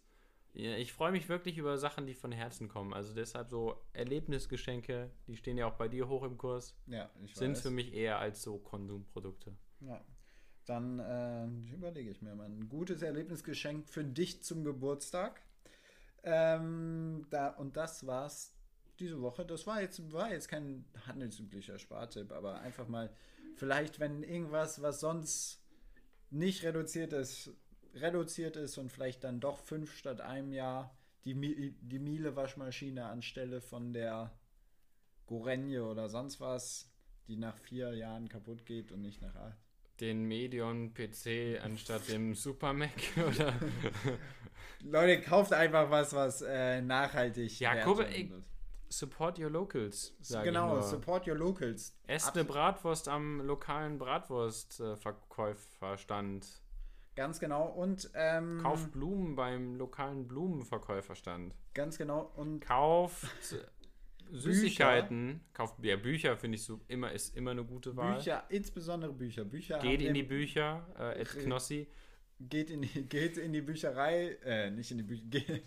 [0.54, 2.94] Ja, ich freue mich wirklich über Sachen, die von Herzen kommen.
[2.94, 7.36] Also deshalb so Erlebnisgeschenke, die stehen ja auch bei dir hoch im Kurs, Ja, ich
[7.36, 7.62] sind weiß.
[7.62, 9.56] für mich eher als so Konsumprodukte.
[9.82, 10.00] Ja.
[10.66, 15.42] Dann äh, überlege ich mir mal ein gutes Erlebnisgeschenk für dich zum Geburtstag.
[16.24, 18.56] Ähm, da, und das war's
[19.00, 19.46] diese Woche.
[19.46, 23.10] Das war jetzt, war jetzt kein handelsüblicher Spartipp, aber einfach mal,
[23.56, 25.62] vielleicht, wenn irgendwas, was sonst
[26.30, 27.52] nicht reduziert ist,
[27.94, 33.94] reduziert ist und vielleicht dann doch fünf statt einem Jahr die, die Miele-Waschmaschine anstelle von
[33.94, 34.32] der
[35.26, 36.92] Gorenje oder sonst was,
[37.28, 39.58] die nach vier Jahren kaputt geht und nicht nach acht.
[40.00, 43.54] Den Medion PC anstatt dem Super Mac oder.
[44.84, 48.06] Leute, kauft einfach was, was äh, nachhaltig Ja, guck.
[48.90, 50.14] Support your locals.
[50.44, 51.96] Genau, support your locals.
[52.06, 56.63] Esst eine Bratwurst am lokalen Bratwurstverkäuferstand.
[57.16, 57.66] Ganz genau.
[57.68, 61.54] Und ähm, Kauft Blumen beim lokalen Blumenverkäuferstand.
[61.74, 62.32] ganz genau.
[62.36, 63.28] Und Kauft
[64.32, 65.42] Süßigkeiten.
[65.54, 68.16] Kauft ja, Bücher, finde ich so immer, ist immer eine gute Wahl.
[68.16, 69.46] Bücher, insbesondere Bücher.
[69.46, 71.88] Bücher Geht in die Bücher, äh, Ed Knossi.
[72.40, 75.64] geht in die, geht in die Bücherei, äh, nicht in die Bücher, geht,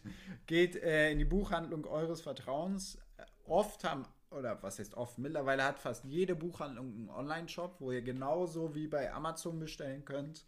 [0.46, 2.98] geht äh, in die Buchhandlung eures Vertrauens.
[3.44, 8.02] Oft haben, oder was heißt oft, mittlerweile hat fast jede Buchhandlung einen Online-Shop, wo ihr
[8.02, 10.44] genauso wie bei Amazon bestellen könnt.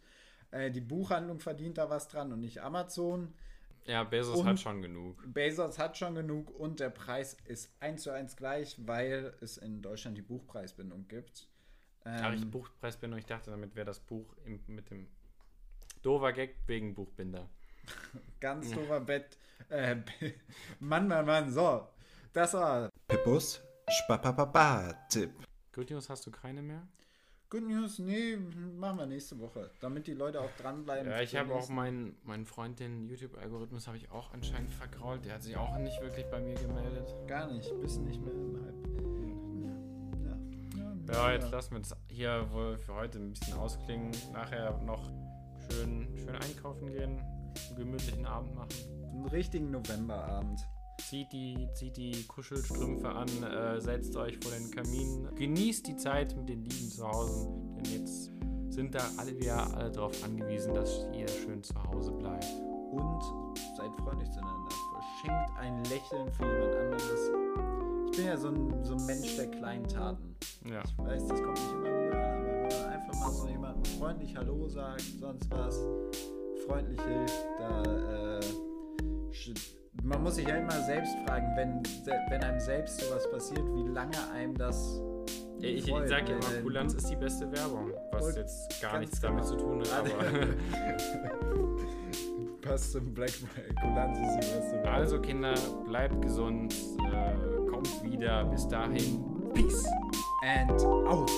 [0.51, 3.33] Äh, die Buchhandlung verdient da was dran und nicht Amazon.
[3.85, 5.21] Ja, Bezos Und- hat schon genug.
[5.33, 9.81] Bezos hat schon genug und der Preis ist eins zu eins gleich, weil es in
[9.81, 11.47] Deutschland die Buchpreisbindung gibt.
[12.03, 15.07] Ach, ich Ähm, Buchpreisbindung, ich dachte, damit wäre das Buch im, mit dem
[16.01, 17.49] Dover Gag wegen Buchbinder.
[18.39, 19.37] ganz doofer Bett.
[19.69, 19.97] Äh,
[20.79, 21.87] Mann, Mann, Mann, so.
[22.33, 25.31] Das war Pippus Spapapapa-Tipp.
[25.73, 26.87] Good News hast du keine mehr?
[27.49, 27.97] Good News.
[27.97, 28.37] Nee,
[28.77, 31.09] machen wir nächste Woche, damit die Leute auch dranbleiben.
[31.09, 35.25] Ja, ich habe auch meinen meinen Freund, den YouTube-Algorithmus, habe ich auch anscheinend vergrault.
[35.25, 37.11] Der hat sich auch nicht wirklich bei mir gemeldet.
[37.27, 38.75] Gar nicht, bist nicht mehr im Hype.
[41.07, 44.11] Ja, Ja, jetzt lassen wir es hier wohl für heute ein bisschen ausklingen.
[44.31, 45.09] Nachher noch
[45.71, 48.69] schön, schön einkaufen gehen, einen gemütlichen Abend machen.
[49.11, 50.67] Einen richtigen Novemberabend.
[51.09, 56.37] Zieht die, zieht die Kuschelstrümpfe an, äh, setzt euch vor den Kamin, genießt die Zeit
[56.37, 57.47] mit den Lieben zu Hause,
[57.77, 58.31] denn jetzt
[58.69, 62.45] sind da alle wieder alle darauf angewiesen, dass jeder schön zu Hause bleibt.
[62.91, 63.23] Und
[63.75, 64.69] seid freundlich zueinander.
[64.93, 67.31] Verschenkt ein Lächeln für jemand anderes.
[68.11, 70.35] Ich bin ja so ein, so ein Mensch der kleinen Taten.
[70.69, 70.83] Ja.
[70.83, 73.85] Ich weiß, das kommt nicht immer gut an, aber wenn man einfach mal so jemandem
[73.97, 75.75] freundlich Hallo sagt, sonst was,
[76.67, 78.39] freundlich hilft, da, äh,
[80.03, 81.81] man muss sich ja immer selbst fragen, wenn,
[82.29, 85.01] wenn einem selbst sowas passiert, wie lange einem das
[85.59, 89.19] Ich, ich freut, sage weil, immer, Kulanz ist die beste Werbung, was jetzt gar nichts
[89.19, 89.57] damit genau.
[89.57, 90.05] zu tun hat.
[92.61, 93.31] Passt zum Black.
[93.81, 94.91] Kulanz ist die beste Werbung.
[94.91, 96.75] also Kinder, bleibt gesund,
[97.11, 97.33] äh,
[97.69, 98.45] kommt wieder.
[98.45, 99.23] Bis dahin,
[99.53, 99.85] Peace.
[100.43, 100.71] And
[101.07, 101.31] out.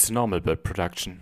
[0.00, 1.20] It's normal bird production.